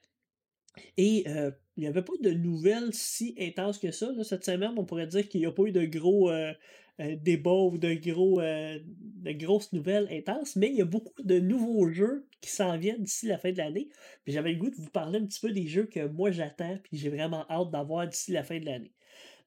et 0.97 1.23
euh, 1.27 1.51
il 1.81 1.85
n'y 1.85 1.87
avait 1.87 2.03
pas 2.03 2.13
de 2.21 2.29
nouvelles 2.29 2.93
si 2.93 3.33
intenses 3.39 3.79
que 3.79 3.89
ça. 3.89 4.11
Cette 4.23 4.45
semaine, 4.45 4.73
on 4.77 4.85
pourrait 4.85 5.07
dire 5.07 5.27
qu'il 5.27 5.41
n'y 5.41 5.47
a 5.47 5.51
pas 5.51 5.63
eu 5.63 5.71
de 5.71 5.83
gros 5.85 6.29
euh, 6.29 6.53
euh, 6.99 7.15
débats 7.15 7.49
ou 7.49 7.79
de, 7.79 7.95
gros, 7.95 8.39
euh, 8.39 8.77
grosses 9.25 9.73
nouvelles 9.73 10.07
intenses, 10.11 10.55
mais 10.55 10.69
il 10.69 10.75
y 10.75 10.83
a 10.83 10.85
beaucoup 10.85 11.23
de 11.23 11.39
nouveaux 11.39 11.89
jeux 11.89 12.27
qui 12.39 12.51
s'en 12.51 12.77
viennent 12.77 13.01
d'ici 13.01 13.25
la 13.25 13.39
fin 13.39 13.51
de 13.51 13.57
l'année. 13.57 13.89
J'avais 14.27 14.51
le 14.51 14.59
goût 14.59 14.69
de 14.69 14.75
vous 14.75 14.91
parler 14.91 15.17
un 15.17 15.25
petit 15.25 15.39
peu 15.39 15.51
des 15.51 15.65
jeux 15.65 15.87
que 15.87 16.05
moi 16.07 16.29
j'attends, 16.29 16.77
puis 16.83 16.97
j'ai 16.99 17.09
vraiment 17.09 17.47
hâte 17.49 17.71
d'avoir 17.71 18.07
d'ici 18.07 18.31
la 18.31 18.43
fin 18.43 18.59
de 18.59 18.65
l'année. 18.65 18.91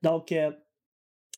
Donc, 0.03 0.35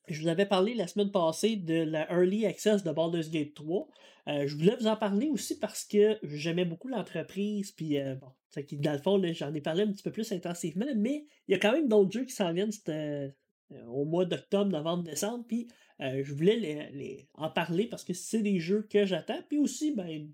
je 0.09 0.21
vous 0.21 0.29
avais 0.29 0.47
parlé 0.47 0.75
la 0.75 0.87
semaine 0.87 1.11
passée 1.11 1.57
de 1.57 1.75
la 1.75 2.11
Early 2.11 2.47
Access 2.47 2.85
de 2.85 2.93
Baldur's 2.93 3.31
Gate 3.31 3.55
3. 3.55 3.89
Euh, 4.29 4.47
je 4.47 4.57
voulais 4.57 4.77
vous 4.79 4.87
en 4.87 4.97
parler 4.97 5.29
aussi 5.29 5.59
parce 5.59 5.85
que 5.85 6.19
j'aimais 6.23 6.65
beaucoup 6.65 6.89
l'entreprise, 6.89 7.73
puis 7.73 7.99
euh, 7.99 8.15
bon, 8.17 8.29
dans 8.73 8.93
le 8.93 8.99
fond, 8.99 9.23
j'en 9.33 9.55
ai 9.55 9.61
parlé 9.61 9.83
un 9.83 9.93
petit 9.93 10.03
peu 10.03 10.13
plus 10.13 10.31
intensivement, 10.33 10.87
mais 10.97 11.27
il 11.49 11.53
y 11.53 11.55
a 11.55 11.59
quand 11.59 11.73
même 11.73 11.89
d'autres 11.89 12.11
jeux 12.13 12.25
qui 12.25 12.33
s'en 12.33 12.53
viennent 12.53 12.73
c'était, 12.73 13.33
euh, 13.73 13.85
au 13.87 14.05
mois 14.05 14.25
d'octobre, 14.25 14.71
novembre, 14.71 15.05
décembre, 15.05 15.45
puis 15.47 15.69
euh, 16.01 16.23
je 16.25 16.33
voulais 16.35 16.57
les- 16.93 17.29
en 17.35 17.51
parler 17.51 17.87
parce 17.87 18.05
que 18.05 18.13
c'est 18.15 18.43
des 18.43 18.59
jeux 18.59 18.87
que 18.91 19.07
j'attends, 19.07 19.43
puis 19.49 19.59
aussi, 19.59 19.95
ben, 19.95 20.29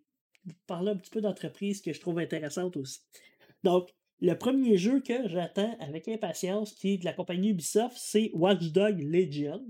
vous 0.45 0.55
parler 0.67 0.91
un 0.93 0.97
petit 0.97 1.11
peu 1.11 1.21
d'entreprise 1.21 1.81
que 1.83 1.93
je 1.93 2.01
trouve 2.01 2.19
intéressante 2.19 2.77
aussi. 2.77 3.01
Donc, 3.63 3.91
le 4.23 4.39
premier 4.39 4.79
jeu 4.79 5.01
que 5.01 5.27
j'attends 5.27 5.77
avec 5.81 6.07
impatience, 6.07 6.73
qui 6.75 6.95
est 6.95 6.99
de 6.99 7.05
la 7.05 7.13
compagnie 7.13 7.49
Ubisoft, 7.49 7.97
c'est 7.99 8.31
Watch 8.35 8.71
Dogs 8.71 9.03
Legion. 9.03 9.61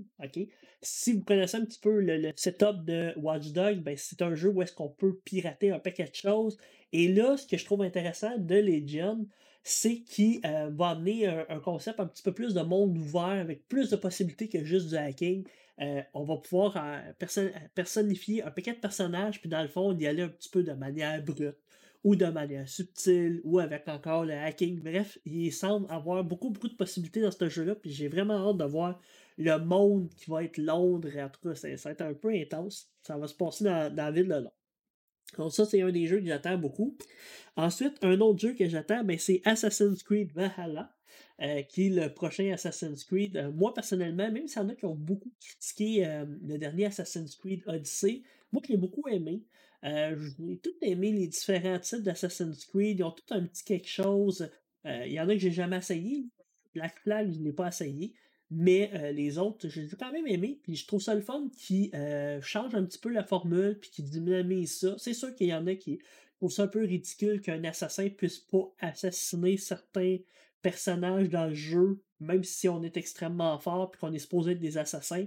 Si 0.83 1.13
vous 1.13 1.23
connaissez 1.23 1.57
un 1.57 1.65
petit 1.65 1.79
peu 1.79 1.99
le, 1.99 2.31
setup 2.35 2.85
de 2.85 3.13
Watch 3.17 3.47
Dogs, 3.51 3.79
ben, 3.79 3.95
c'est 3.97 4.21
un 4.21 4.35
jeu 4.35 4.49
où 4.49 4.61
est-ce 4.61 4.71
qu'on 4.71 4.89
peut 4.89 5.17
pirater 5.25 5.71
un 5.71 5.79
paquet 5.79 6.05
de 6.05 6.13
choses. 6.13 6.59
Et 6.91 7.07
là, 7.07 7.35
ce 7.35 7.47
que 7.47 7.57
je 7.57 7.65
trouve 7.65 7.81
intéressant 7.81 8.37
de 8.37 8.55
Legion, 8.55 9.25
c'est 9.63 10.01
qu'il 10.01 10.39
euh, 10.45 10.69
va 10.71 10.89
amener 10.89 11.25
un, 11.25 11.59
concept 11.59 11.99
un 11.99 12.05
petit 12.05 12.21
peu 12.21 12.33
plus 12.33 12.53
de 12.53 12.61
monde 12.61 12.95
ouvert, 12.95 13.23
avec 13.23 13.67
plus 13.67 13.89
de 13.89 13.95
possibilités 13.95 14.49
que 14.49 14.63
juste 14.63 14.89
du 14.89 14.95
hacking. 14.95 15.47
Euh, 15.81 16.03
on 16.13 16.25
va 16.25 16.37
pouvoir 16.37 16.77
euh, 16.77 17.11
perso- 17.17 17.49
personnifier 17.73 18.43
un 18.43 18.51
paquet 18.51 18.73
de 18.73 18.79
personnages, 18.79 19.41
puis 19.41 19.49
dans 19.49 19.63
le 19.63 19.67
fond, 19.67 19.97
y 19.97 20.05
aller 20.05 20.21
un 20.21 20.29
petit 20.29 20.49
peu 20.49 20.61
de 20.61 20.73
manière 20.73 21.23
brute 21.23 21.57
ou 22.03 22.15
de 22.15 22.25
manière 22.25 22.67
subtile, 22.67 23.41
ou 23.43 23.59
avec 23.59 23.87
encore 23.87 24.25
le 24.25 24.33
hacking. 24.33 24.81
Bref, 24.81 25.17
il 25.25 25.51
semble 25.51 25.87
avoir 25.89 26.23
beaucoup, 26.23 26.49
beaucoup 26.49 26.67
de 26.67 26.75
possibilités 26.75 27.21
dans 27.21 27.31
ce 27.31 27.49
jeu-là, 27.49 27.75
puis 27.75 27.91
j'ai 27.91 28.07
vraiment 28.07 28.49
hâte 28.49 28.57
de 28.57 28.65
voir 28.65 28.99
le 29.37 29.57
monde 29.57 30.09
qui 30.15 30.29
va 30.29 30.43
être 30.43 30.57
Londres. 30.57 31.09
En 31.17 31.29
tout 31.29 31.41
cas, 31.41 31.55
ça, 31.55 31.67
va 31.69 31.91
être 31.91 32.01
un 32.01 32.13
peu 32.13 32.29
intense. 32.29 32.89
Ça 33.01 33.17
va 33.17 33.27
se 33.27 33.35
passer 33.35 33.63
dans, 33.63 33.93
dans 33.93 34.05
la 34.05 34.11
ville 34.11 34.27
de 34.27 34.35
Londres. 34.35 34.53
Donc 35.37 35.53
ça, 35.53 35.65
c'est 35.65 35.81
un 35.81 35.91
des 35.91 36.05
jeux 36.05 36.19
que 36.19 36.27
j'attends 36.27 36.57
beaucoup. 36.57 36.95
Ensuite, 37.55 37.97
un 38.03 38.19
autre 38.19 38.39
jeu 38.39 38.53
que 38.53 38.67
j'attends, 38.67 39.03
ben, 39.03 39.17
c'est 39.17 39.41
Assassin's 39.45 40.03
Creed 40.03 40.31
Valhalla. 40.33 40.93
Euh, 41.41 41.63
qui 41.63 41.87
est 41.87 41.89
le 41.89 42.13
prochain 42.13 42.51
Assassin's 42.53 43.03
Creed. 43.03 43.35
Euh, 43.35 43.51
moi, 43.51 43.73
personnellement, 43.73 44.31
même 44.31 44.47
s'il 44.47 44.61
y 44.61 44.65
en 44.65 44.69
a 44.69 44.75
qui 44.75 44.85
ont 44.85 44.95
beaucoup 44.95 45.31
critiqué 45.39 46.05
euh, 46.05 46.25
le 46.43 46.59
dernier 46.59 46.85
Assassin's 46.85 47.35
Creed 47.35 47.63
Odyssey, 47.65 48.21
moi 48.51 48.61
qui 48.61 48.71
l'ai 48.71 48.77
beaucoup 48.77 49.07
aimé. 49.09 49.43
J'ai 49.83 50.57
tout 50.57 50.75
aimé 50.81 51.11
les 51.11 51.27
différents 51.27 51.79
types 51.79 52.03
d'Assassin's 52.03 52.65
Creed. 52.65 52.99
Ils 52.99 53.03
ont 53.03 53.11
tout 53.11 53.33
un 53.33 53.43
petit 53.43 53.63
quelque 53.63 53.89
chose. 53.89 54.49
Il 54.85 55.11
y 55.11 55.19
en 55.19 55.27
a 55.27 55.33
que 55.33 55.39
j'ai 55.39 55.51
jamais 55.51 55.77
essayé. 55.77 56.25
Black 56.73 56.97
Flag, 56.99 57.31
je 57.31 57.39
ne 57.39 57.43
l'ai 57.43 57.53
pas 57.53 57.67
essayé. 57.67 58.13
Mais 58.49 59.11
les 59.13 59.37
autres, 59.37 59.67
j'ai 59.67 59.87
quand 59.99 60.11
même 60.11 60.27
aimé. 60.27 60.59
Puis 60.63 60.75
je 60.75 60.87
trouve 60.87 61.01
ça 61.01 61.15
le 61.15 61.21
fun 61.21 61.49
qui 61.57 61.91
change 62.41 62.75
un 62.75 62.83
petit 62.85 62.99
peu 62.99 63.09
la 63.09 63.23
formule 63.23 63.79
puis 63.79 63.89
qui 63.89 64.03
dynamise 64.03 64.79
ça. 64.79 64.95
C'est 64.97 65.13
sûr 65.13 65.33
qu'il 65.35 65.47
y 65.47 65.53
en 65.53 65.67
a 65.67 65.75
qui 65.75 65.99
trouvent 66.37 66.51
ça 66.51 66.63
un 66.63 66.67
peu 66.67 66.83
ridicule 66.83 67.41
qu'un 67.41 67.63
assassin 67.63 68.09
puisse 68.09 68.39
pas 68.39 68.73
assassiner 68.79 69.57
certains 69.57 70.17
personnages 70.61 71.29
dans 71.29 71.47
le 71.47 71.53
jeu, 71.53 72.01
même 72.19 72.43
si 72.43 72.69
on 72.69 72.83
est 72.83 72.95
extrêmement 72.95 73.57
fort 73.59 73.91
et 73.93 73.97
qu'on 73.97 74.13
est 74.13 74.19
supposé 74.19 74.51
être 74.51 74.59
des 74.59 74.77
assassins, 74.77 75.25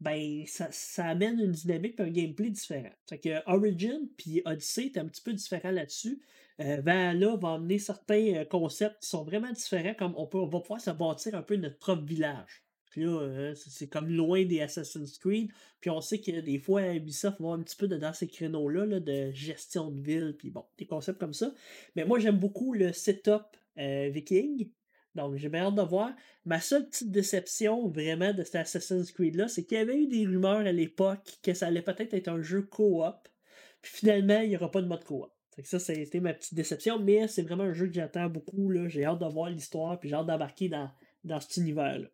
ben 0.00 0.44
ça, 0.46 1.04
amène 1.04 1.40
une 1.40 1.52
dynamique 1.52 1.98
et 1.98 2.02
un 2.02 2.10
gameplay 2.10 2.50
différent. 2.50 2.92
Fait 3.08 3.18
que 3.18 3.50
Origin 3.50 4.08
puis 4.16 4.42
Odyssey 4.44 4.86
est 4.86 4.98
un 4.98 5.06
petit 5.06 5.22
peu 5.22 5.32
différent 5.32 5.70
là-dessus. 5.70 6.20
Euh, 6.60 6.82
là 6.82 7.36
va 7.36 7.54
amener 7.54 7.78
certains 7.78 8.34
euh, 8.34 8.44
concepts 8.44 9.02
qui 9.02 9.08
sont 9.08 9.24
vraiment 9.24 9.52
différents, 9.52 9.94
comme 9.94 10.14
on, 10.16 10.26
peut, 10.26 10.38
on 10.38 10.46
va 10.46 10.60
pouvoir 10.60 10.80
se 10.80 10.90
bâtir 10.90 11.34
un 11.34 11.42
peu 11.42 11.56
notre 11.56 11.78
propre 11.78 12.04
village. 12.04 12.64
Puis 12.90 13.02
là, 13.04 13.20
euh, 13.20 13.54
c'est 13.54 13.88
comme 13.88 14.08
loin 14.08 14.44
des 14.44 14.60
Assassin's 14.60 15.16
Creed. 15.18 15.50
Puis 15.80 15.90
on 15.90 16.00
sait 16.00 16.20
que 16.20 16.40
des 16.40 16.58
fois, 16.58 16.92
Ubisoft 16.92 17.40
va 17.40 17.50
un 17.50 17.62
petit 17.62 17.76
peu 17.76 17.86
dans 17.86 18.12
ces 18.12 18.26
créneaux-là 18.26 19.00
de 19.00 19.30
gestion 19.30 19.90
de 19.90 20.00
ville, 20.00 20.34
puis 20.36 20.50
bon, 20.50 20.64
des 20.76 20.86
concepts 20.86 21.18
comme 21.18 21.32
ça. 21.32 21.54
Mais 21.94 22.04
moi, 22.04 22.18
j'aime 22.18 22.38
beaucoup 22.38 22.74
le 22.74 22.92
setup 22.92 23.44
euh, 23.78 24.10
Viking. 24.12 24.68
Donc, 25.14 25.36
j'ai 25.36 25.48
bien 25.48 25.66
hâte 25.66 25.74
de 25.74 25.82
voir. 25.82 26.12
Ma 26.44 26.60
seule 26.60 26.88
petite 26.88 27.10
déception, 27.10 27.88
vraiment, 27.88 28.32
de 28.32 28.42
cet 28.44 28.56
Assassin's 28.56 29.10
Creed-là, 29.12 29.48
c'est 29.48 29.64
qu'il 29.64 29.78
y 29.78 29.80
avait 29.80 29.96
eu 29.96 30.06
des 30.06 30.26
rumeurs 30.26 30.60
à 30.60 30.72
l'époque 30.72 31.38
que 31.42 31.52
ça 31.52 31.66
allait 31.66 31.82
peut-être 31.82 32.14
être 32.14 32.28
un 32.28 32.42
jeu 32.42 32.62
co-op. 32.62 33.28
Puis 33.82 33.92
finalement, 33.92 34.40
il 34.40 34.50
n'y 34.50 34.56
aura 34.56 34.70
pas 34.70 34.82
de 34.82 34.86
mode 34.86 35.04
co-op. 35.04 35.32
Ça, 35.64 35.78
c'était 35.78 36.20
ma 36.20 36.32
petite 36.32 36.54
déception, 36.54 36.98
mais 36.98 37.28
c'est 37.28 37.42
vraiment 37.42 37.64
un 37.64 37.72
jeu 37.72 37.86
que 37.86 37.92
j'attends 37.92 38.28
beaucoup. 38.28 38.72
J'ai 38.88 39.04
hâte 39.04 39.20
de 39.20 39.26
voir 39.26 39.50
l'histoire, 39.50 39.98
puis 39.98 40.08
j'ai 40.08 40.14
hâte 40.14 40.26
d'embarquer 40.26 40.68
dans, 40.68 40.90
dans 41.24 41.40
cet 41.40 41.56
univers-là. 41.58 42.08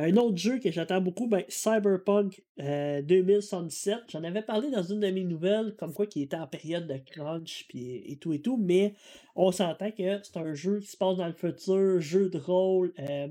Un 0.00 0.16
autre 0.16 0.36
jeu 0.36 0.60
que 0.60 0.70
j'attends 0.70 1.00
beaucoup, 1.00 1.26
ben, 1.26 1.42
Cyberpunk 1.48 2.40
2077. 2.56 3.94
Euh, 3.94 3.98
J'en 4.08 4.22
avais 4.22 4.42
parlé 4.42 4.70
dans 4.70 4.84
une 4.84 5.00
de 5.00 5.10
mes 5.10 5.24
nouvelles, 5.24 5.74
comme 5.76 5.92
quoi 5.92 6.06
qui 6.06 6.22
était 6.22 6.36
en 6.36 6.46
période 6.46 6.86
de 6.86 6.98
crunch 6.98 7.66
et 7.74 8.16
tout 8.20 8.32
et 8.32 8.40
tout, 8.40 8.56
mais 8.56 8.94
on 9.34 9.50
s'entend 9.50 9.90
que 9.90 10.20
c'est 10.22 10.36
un 10.36 10.54
jeu 10.54 10.78
qui 10.78 10.86
se 10.86 10.96
passe 10.96 11.16
dans 11.16 11.26
le 11.26 11.32
futur, 11.32 12.00
jeu 12.00 12.28
de 12.28 12.38
rôle 12.38 12.92
euh, 13.00 13.26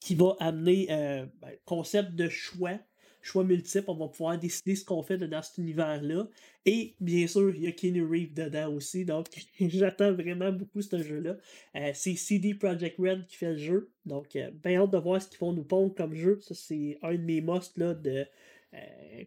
qui 0.00 0.14
va 0.14 0.36
amener 0.38 0.88
euh, 0.90 1.24
ben, 1.40 1.52
concept 1.64 2.14
de 2.14 2.28
choix 2.28 2.78
choix 3.22 3.44
multiples, 3.44 3.90
on 3.90 3.94
va 3.94 4.08
pouvoir 4.08 4.38
décider 4.38 4.74
ce 4.74 4.84
qu'on 4.84 5.02
fait 5.02 5.18
dans 5.18 5.42
cet 5.42 5.58
univers-là. 5.58 6.28
Et 6.66 6.94
bien 7.00 7.26
sûr, 7.26 7.54
il 7.54 7.62
y 7.62 7.66
a 7.66 7.72
Keanu 7.72 8.04
Reeves 8.04 8.34
dedans 8.34 8.72
aussi, 8.72 9.04
donc 9.04 9.26
j'attends 9.60 10.12
vraiment 10.12 10.52
beaucoup 10.52 10.82
ce 10.82 11.02
jeu-là. 11.02 11.36
Euh, 11.76 11.90
c'est 11.94 12.14
CD 12.16 12.54
Projekt 12.54 12.96
Red 12.98 13.26
qui 13.26 13.36
fait 13.36 13.52
le 13.52 13.58
jeu, 13.58 13.90
donc 14.06 14.36
euh, 14.36 14.50
bien 14.62 14.80
hâte 14.82 14.90
de 14.90 14.98
voir 14.98 15.20
ce 15.20 15.28
qu'ils 15.28 15.38
vont 15.38 15.52
nous 15.52 15.64
pondre 15.64 15.94
comme 15.94 16.14
jeu. 16.14 16.38
Ça, 16.40 16.54
c'est 16.54 16.98
un 17.02 17.14
de 17.14 17.22
mes 17.22 17.40
musts 17.40 17.78
là, 17.78 17.94
de, 17.94 18.26
euh, 18.74 18.78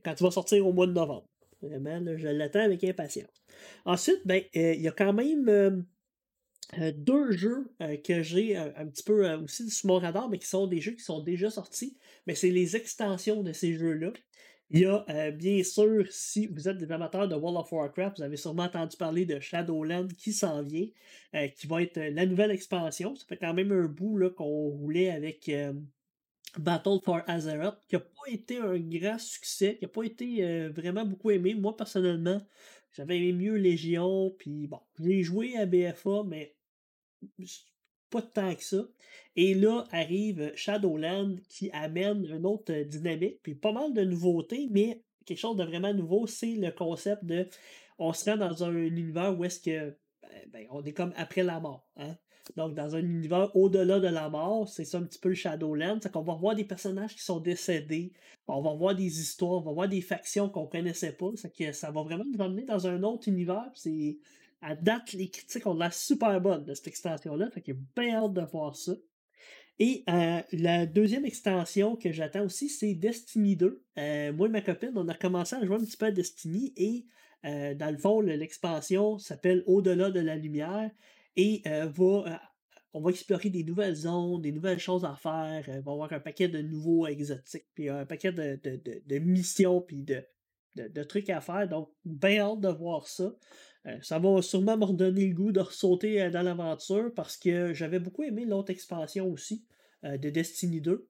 quand 0.03 0.13
il 0.19 0.23
va 0.23 0.31
sortir 0.31 0.65
au 0.65 0.73
mois 0.73 0.87
de 0.87 0.93
novembre. 0.93 1.27
Vraiment, 1.61 2.03
je 2.17 2.27
l'attends 2.27 2.59
avec 2.59 2.83
impatience. 2.83 3.43
Ensuite, 3.85 4.21
ben, 4.25 4.43
il 4.53 4.81
y 4.81 4.87
a 4.89 4.91
quand 4.91 5.13
même 5.13 5.85
euh, 6.79 6.91
deux 6.95 7.31
jeux 7.31 7.71
euh, 7.81 7.97
que 7.97 8.23
j'ai 8.23 8.57
euh, 8.57 8.71
un 8.77 8.87
petit 8.87 9.03
peu 9.03 9.31
aussi 9.35 9.69
sur 9.69 9.87
mon 9.87 9.99
radar, 9.99 10.29
mais 10.29 10.39
qui 10.39 10.47
sont 10.47 10.67
des 10.67 10.81
jeux 10.81 10.93
qui 10.93 11.03
sont 11.03 11.21
déjà 11.21 11.49
sortis. 11.49 11.97
Mais 12.27 12.35
c'est 12.35 12.49
les 12.49 12.75
extensions 12.75 13.43
de 13.43 13.53
ces 13.53 13.73
jeux-là. 13.73 14.11
Il 14.69 14.79
y 14.79 14.85
a 14.85 15.29
bien 15.31 15.61
sûr, 15.63 16.07
si 16.09 16.47
vous 16.47 16.67
êtes 16.67 16.79
des 16.79 16.91
amateurs 16.91 17.27
de 17.27 17.35
World 17.35 17.59
of 17.59 17.71
Warcraft, 17.71 18.17
vous 18.17 18.23
avez 18.23 18.37
sûrement 18.37 18.63
entendu 18.63 18.97
parler 18.97 19.23
de 19.23 19.39
Shadowland 19.39 20.07
qui 20.17 20.33
s'en 20.33 20.63
vient, 20.63 20.87
qui 21.55 21.67
va 21.67 21.83
être 21.83 21.99
la 21.99 22.25
nouvelle 22.25 22.49
expansion. 22.49 23.15
Ça 23.15 23.25
fait 23.27 23.37
quand 23.37 23.53
même 23.53 23.71
un 23.71 23.85
bout 23.85 24.31
qu'on 24.35 24.69
roulait 24.69 25.11
avec 25.11 25.51
Battle 26.57 26.97
for 27.03 27.21
Azeroth, 27.27 27.77
qui 27.87 27.95
n'a 27.95 27.99
pas 27.99 28.31
été 28.31 28.57
un 28.57 28.79
grand 28.79 29.19
succès, 29.19 29.75
qui 29.75 29.85
n'a 29.85 29.89
pas 29.89 30.03
été 30.05 30.69
vraiment 30.69 31.05
beaucoup 31.05 31.29
aimé. 31.29 31.53
Moi, 31.53 31.77
personnellement, 31.77 32.41
j'avais 32.93 33.17
aimé 33.17 33.33
mieux 33.33 33.55
Légion, 33.55 34.33
puis 34.37 34.67
bon, 34.67 34.79
j'ai 34.99 35.23
joué 35.23 35.57
à 35.57 35.65
BFA, 35.65 36.23
mais 36.25 36.55
pas 38.09 38.21
temps 38.21 38.53
que 38.55 38.63
ça. 38.63 38.87
Et 39.35 39.55
là 39.55 39.85
arrive 39.91 40.51
Shadowland 40.55 41.37
qui 41.49 41.71
amène 41.71 42.25
une 42.25 42.45
autre 42.45 42.73
dynamique, 42.83 43.39
puis 43.41 43.55
pas 43.55 43.71
mal 43.71 43.93
de 43.93 44.03
nouveautés, 44.03 44.67
mais 44.69 45.01
quelque 45.25 45.39
chose 45.39 45.57
de 45.57 45.63
vraiment 45.63 45.93
nouveau, 45.93 46.27
c'est 46.27 46.55
le 46.55 46.71
concept 46.71 47.25
de 47.25 47.47
on 47.97 48.13
se 48.13 48.29
rend 48.29 48.37
dans 48.37 48.63
un 48.63 48.75
univers 48.75 49.37
où 49.37 49.43
est-ce 49.43 49.59
que 49.59 49.97
ben, 50.21 50.49
ben, 50.51 50.67
on 50.71 50.83
est 50.83 50.93
comme 50.93 51.13
après 51.15 51.43
la 51.43 51.59
mort. 51.59 51.87
Hein? 51.95 52.15
Donc, 52.55 52.75
dans 52.75 52.95
un 52.95 52.99
univers 52.99 53.55
au-delà 53.55 53.99
de 53.99 54.07
la 54.07 54.29
mort, 54.29 54.67
c'est 54.67 54.85
ça 54.85 54.97
un 54.97 55.03
petit 55.03 55.19
peu 55.19 55.29
le 55.29 55.35
Shadowland. 55.35 55.99
C'est 56.01 56.11
qu'on 56.11 56.21
va 56.23 56.35
voir 56.35 56.55
des 56.55 56.65
personnages 56.65 57.15
qui 57.15 57.23
sont 57.23 57.39
décédés. 57.39 58.11
On 58.47 58.61
va 58.61 58.73
voir 58.73 58.95
des 58.95 59.21
histoires, 59.21 59.53
on 59.53 59.61
va 59.61 59.71
voir 59.71 59.87
des 59.87 60.01
factions 60.01 60.49
qu'on 60.49 60.67
connaissait 60.67 61.13
pas. 61.13 61.29
que 61.57 61.71
ça 61.71 61.91
va 61.91 62.03
vraiment 62.03 62.25
nous 62.25 62.39
emmener 62.39 62.65
dans 62.65 62.87
un 62.87 63.03
autre 63.03 63.27
univers. 63.27 63.71
C'est 63.75 64.17
à 64.61 64.75
date, 64.75 65.13
les 65.13 65.29
critiques 65.29 65.65
ont 65.65 65.73
l'air 65.73 65.93
super 65.93 66.39
bonnes 66.41 66.65
de 66.65 66.73
cette 66.73 66.87
extension-là. 66.87 67.49
Fait 67.51 67.61
que 67.61 67.73
bien 67.95 68.23
hâte 68.23 68.33
de 68.33 68.41
voir 68.41 68.75
ça. 68.75 68.93
Et 69.79 70.03
euh, 70.09 70.41
la 70.51 70.85
deuxième 70.85 71.25
extension 71.25 71.95
que 71.95 72.11
j'attends 72.11 72.45
aussi, 72.45 72.69
c'est 72.69 72.93
Destiny 72.93 73.55
2. 73.55 73.83
Euh, 73.97 74.33
moi 74.33 74.47
et 74.47 74.51
ma 74.51 74.61
copine, 74.61 74.91
on 74.95 75.07
a 75.07 75.15
commencé 75.15 75.55
à 75.55 75.65
jouer 75.65 75.75
un 75.75 75.79
petit 75.79 75.97
peu 75.97 76.05
à 76.05 76.11
Destiny 76.11 76.73
et 76.77 77.05
euh, 77.45 77.73
dans 77.73 77.91
le 77.91 77.97
fond, 77.97 78.21
l'expansion 78.21 79.17
s'appelle 79.17 79.63
Au-delà 79.65 80.11
de 80.11 80.19
la 80.19 80.35
lumière 80.35 80.89
et 81.35 81.63
va, 81.65 82.41
on 82.93 83.01
va 83.01 83.09
explorer 83.09 83.49
des 83.49 83.63
nouvelles 83.63 83.95
zones, 83.95 84.41
des 84.41 84.51
nouvelles 84.51 84.79
choses 84.79 85.05
à 85.05 85.15
faire. 85.15 85.63
on 85.67 85.81
va 85.81 85.91
avoir 85.91 86.13
un 86.13 86.19
paquet 86.19 86.47
de 86.47 86.61
nouveaux 86.61 87.07
exotiques, 87.07 87.67
puis 87.73 87.89
un 87.89 88.05
paquet 88.05 88.31
de, 88.31 88.59
de 89.05 89.19
missions, 89.19 89.81
puis 89.81 90.03
de, 90.03 90.23
de, 90.75 91.03
trucs 91.03 91.29
à 91.29 91.41
faire. 91.41 91.67
Donc, 91.67 91.89
bien 92.05 92.39
hâte 92.39 92.59
de 92.59 92.69
voir 92.69 93.07
ça. 93.07 93.33
Ça 94.01 94.17
va 94.17 94.41
sûrement 94.41 94.77
me 94.77 94.85
redonner 94.85 95.27
le 95.27 95.35
goût 95.35 95.51
de 95.51 95.59
ressauter 95.59 96.29
dans 96.29 96.41
l'aventure 96.41 97.13
parce 97.13 97.35
que 97.35 97.73
j'avais 97.73 97.99
beaucoup 97.99 98.23
aimé 98.23 98.45
l'autre 98.45 98.71
expansion 98.71 99.29
aussi 99.29 99.65
de 100.03 100.29
Destiny 100.29 100.79
2. 100.79 101.09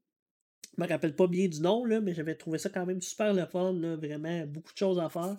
Je 0.76 0.82
me 0.82 0.88
rappelle 0.88 1.16
pas 1.16 1.28
bien 1.28 1.48
du 1.48 1.62
nom, 1.62 1.86
là, 1.86 2.02
mais 2.02 2.16
j'avais 2.16 2.36
trouvé 2.36 2.58
ça 2.58 2.70
quand 2.70 2.86
même 2.86 3.02
super 3.02 3.34
le 3.34 3.46
fun, 3.46 3.74
vraiment 3.98 4.46
beaucoup 4.48 4.74
de 4.74 4.78
choses 4.78 5.00
à 5.00 5.08
faire. 5.10 5.36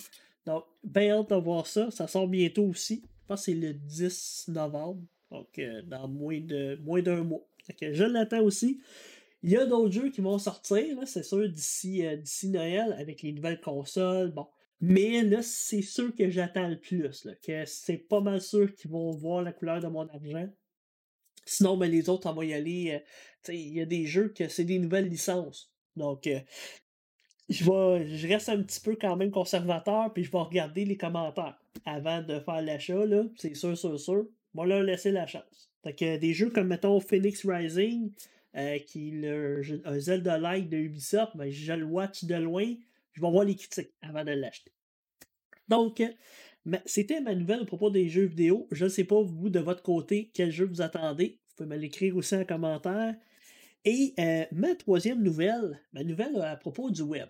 Donc, 0.47 0.65
bien 0.85 1.19
hâte 1.19 1.31
de 1.31 1.37
voir 1.37 1.67
ça. 1.67 1.91
Ça 1.91 2.07
sort 2.07 2.29
bientôt 2.29 2.65
aussi. 2.65 3.05
Je 3.25 3.29
pense 3.29 3.41
que 3.41 3.53
c'est 3.53 3.55
le 3.59 3.73
10 3.73 4.49
novembre. 4.49 5.03
Donc, 5.31 5.61
dans 5.87 6.07
moins 6.07 6.41
de 6.41 6.79
moins 6.83 7.03
d'un 7.03 7.25
mois. 7.25 7.45
je 7.81 8.05
l'attends 8.05 8.43
aussi. 8.43 8.81
Il 9.43 9.51
y 9.51 9.57
a 9.57 9.67
d'autres 9.67 9.93
jeux 9.93 10.11
qui 10.11 10.21
vont 10.21 10.39
sortir, 10.39 10.97
c'est 11.07 11.23
sûr, 11.23 11.49
d'ici 11.49 12.03
d'ici 12.19 12.49
Noël 12.49 12.95
avec 12.99 13.23
les 13.23 13.33
nouvelles 13.33 13.61
consoles. 13.61 14.31
Bon, 14.31 14.47
mais 14.81 15.23
là, 15.23 15.43
c'est 15.43 15.83
sûr 15.83 16.15
que 16.15 16.29
j'attends 16.29 16.69
le 16.69 16.79
plus, 16.79 17.27
que 17.43 17.65
c'est 17.65 17.97
pas 17.97 18.21
mal 18.21 18.41
sûr 18.41 18.75
qu'ils 18.75 18.91
vont 18.91 19.11
voir 19.13 19.43
la 19.43 19.53
couleur 19.53 19.81
de 19.81 19.87
mon 19.87 20.07
argent. 20.09 20.49
Sinon, 21.47 21.77
ben, 21.79 21.91
les 21.91 22.09
autres, 22.09 22.29
on 22.29 22.35
va 22.35 22.45
y 22.45 22.55
aller. 22.55 23.03
Euh, 23.49 23.53
il 23.53 23.75
y 23.75 23.81
a 23.81 23.87
des 23.87 24.07
jeux 24.07 24.29
que 24.29 24.49
c'est 24.49 24.65
des 24.65 24.79
nouvelles 24.79 25.09
licences. 25.09 25.73
Donc, 25.97 26.27
euh, 26.27 26.41
je, 27.49 27.65
je 27.65 28.29
reste 28.29 28.49
un 28.51 28.63
petit 28.63 28.81
peu 28.81 28.97
quand 28.97 29.17
même 29.17 29.31
conservateur, 29.31 30.13
puis 30.13 30.25
je 30.25 30.31
vais 30.31 30.39
regarder 30.39 30.85
les 30.85 30.97
commentaires 30.97 31.59
avant 31.85 32.23
de 32.23 32.39
faire 32.41 32.63
l'achat. 32.63 33.05
C'est 33.37 33.55
sûr, 33.55 33.77
sûr, 33.77 33.99
sûr. 33.99 34.27
Moi, 34.55 34.67
leur 34.67 34.83
laisser 34.83 35.11
la 35.11 35.27
chance. 35.27 35.71
Donc, 35.85 35.97
des 35.97 36.33
jeux 36.33 36.51
comme, 36.51 36.69
mettons, 36.69 37.01
Phoenix 37.01 37.45
Rising, 37.47 38.13
euh, 38.57 38.79
qui 38.79 39.25
est 39.25 39.81
un 39.85 39.99
Zelda-like 39.99 40.69
de 40.69 40.77
Ubisoft, 40.77 41.37
ben, 41.37 41.51
je 41.51 41.73
le 41.73 41.85
watch 41.85 42.25
de 42.25 42.37
loin 42.37 42.75
je 43.15 43.21
vais 43.21 43.31
voir 43.31 43.45
les 43.45 43.55
critiques 43.55 43.93
avant 44.03 44.25
de 44.25 44.33
l'acheter. 44.33 44.73
Donc, 45.69 46.03
c'était 46.85 47.21
ma 47.21 47.35
nouvelle 47.35 47.63
à 47.63 47.65
propos 47.65 47.91
des 47.91 48.09
jeux 48.09 48.25
vidéo. 48.25 48.69
Je 48.71 48.85
ne 48.85 48.89
sais 48.89 49.05
pas, 49.05 49.23
vous, 49.23 49.49
de 49.49 49.61
votre 49.61 49.83
côté, 49.83 50.31
quel 50.35 50.51
jeu 50.51 50.67
vous 50.67 50.83
attendez. 50.83 51.39
Vous 51.49 51.55
pouvez 51.57 51.69
me 51.69 51.77
l'écrire 51.77 52.17
aussi 52.17 52.35
en 52.35 52.45
commentaire. 52.45 53.15
Et 53.85 54.15
euh, 54.19 54.45
ma 54.53 54.75
troisième 54.75 55.23
nouvelle, 55.23 55.81
ma 55.93 56.03
nouvelle 56.03 56.37
à 56.41 56.57
propos 56.57 56.91
du 56.91 57.03
web. 57.03 57.29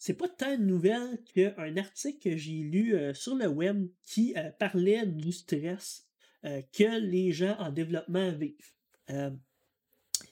C'est 0.00 0.14
pas 0.14 0.28
tant 0.28 0.56
de 0.56 0.64
nouvelle 0.64 1.22
qu'un 1.32 1.76
article 1.76 2.18
que 2.30 2.36
j'ai 2.36 2.62
lu 2.62 2.94
euh, 2.94 3.14
sur 3.14 3.36
le 3.36 3.46
web 3.46 3.88
qui 4.02 4.34
euh, 4.36 4.50
parlait 4.58 5.06
du 5.06 5.30
stress 5.30 6.06
que 6.42 6.98
les 7.00 7.32
gens 7.32 7.54
en 7.58 7.70
développement 7.70 8.32
vivent. 8.32 8.72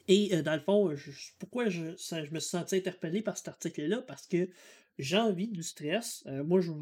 Et 0.08 0.42
dans 0.42 0.54
le 0.54 0.60
fond, 0.60 0.94
pourquoi 1.38 1.68
je, 1.68 1.82
me 1.82 2.40
suis 2.40 2.48
senti 2.48 2.76
interpellé 2.76 3.20
par 3.20 3.37
cet 3.37 3.48
article-là? 3.48 4.00
Parce 4.00 4.26
que 4.26 4.48
j'ai 4.98 5.16
envie 5.16 5.48
du 5.48 5.62
stress. 5.62 6.25
Euh, 6.26 6.44
moi, 6.44 6.60
je, 6.60 6.72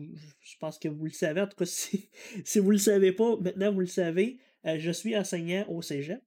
je, 0.41 0.57
pense 0.59 0.79
que 0.79 0.89
vous 0.89 1.05
le 1.05 1.11
savez. 1.11 1.41
En 1.41 1.47
tout 1.47 1.57
cas, 1.57 1.67
si, 1.67 2.09
si 2.45 2.59
vous 2.59 2.69
ne 2.69 2.73
le 2.73 2.79
savez 2.79 3.13
pas, 3.13 3.37
maintenant 3.37 3.73
vous 3.73 3.81
le 3.81 3.87
savez. 3.87 4.39
Euh, 4.65 4.79
je 4.79 4.91
suis 4.91 5.17
enseignant 5.17 5.65
au 5.69 5.83
cégep. 5.83 6.21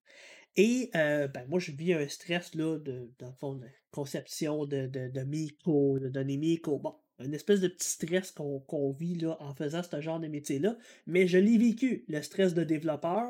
Et 0.56 0.90
euh, 0.96 1.28
ben, 1.28 1.46
moi, 1.48 1.60
je 1.60 1.72
vis 1.72 1.94
un 1.94 2.08
stress 2.08 2.56
là, 2.56 2.78
de, 2.78 3.12
dans 3.20 3.28
le 3.28 3.34
fond, 3.40 3.54
de 3.56 3.68
conception 3.92 4.66
de, 4.66 4.88
de, 4.88 5.10
de 5.10 5.22
micro, 5.22 6.00
de 6.00 6.10
données 6.10 6.38
micro. 6.38 6.80
Bon, 6.80 6.96
une 7.20 7.34
espèce 7.34 7.60
de 7.60 7.68
petit 7.68 7.88
stress 7.88 8.32
qu'on 8.32 8.92
vit 8.92 9.16
là, 9.16 9.38
en 9.40 9.54
faisant 9.54 9.82
ce 9.84 10.02
genre 10.02 10.20
de 10.20 10.28
métier-là. 10.28 10.78
Mais 11.06 11.28
je 11.28 11.38
l'ai 11.38 11.58
vécu, 11.58 12.06
le 12.08 12.22
stress 12.22 12.54
de 12.54 12.64
développeur, 12.64 13.28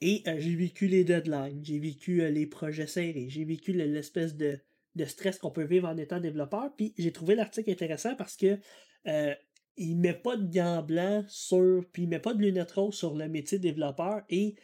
et 0.00 0.22
euh, 0.26 0.36
j'ai 0.38 0.54
vécu 0.54 0.86
les 0.86 1.04
deadlines, 1.04 1.64
j'ai 1.64 1.78
vécu 1.78 2.22
euh, 2.22 2.30
les 2.30 2.46
projets 2.46 2.86
serrés, 2.86 3.28
j'ai 3.28 3.44
vécu 3.44 3.72
l'espèce 3.72 4.36
de, 4.36 4.58
de, 4.94 5.04
stress 5.04 5.38
qu'on 5.38 5.50
peut 5.50 5.64
vivre 5.64 5.88
en 5.88 5.96
étant 5.96 6.20
développeur. 6.20 6.74
Puis 6.76 6.94
j'ai 6.98 7.12
trouvé 7.12 7.34
l'article 7.34 7.70
intéressant 7.70 8.14
parce 8.16 8.36
que 8.36 8.58
euh, 9.06 9.34
il 9.76 9.96
met 9.96 10.14
pas 10.14 10.36
de 10.36 10.52
gants 10.52 10.82
blancs 10.82 11.24
sur, 11.28 11.84
puis 11.92 12.04
il 12.04 12.08
met 12.08 12.18
pas 12.18 12.34
de 12.34 12.42
lunettes 12.42 12.72
roses 12.72 12.96
sur 12.96 13.14
le 13.14 13.28
métier 13.28 13.58
de 13.58 13.62
développeur 13.62 14.22
et 14.28 14.56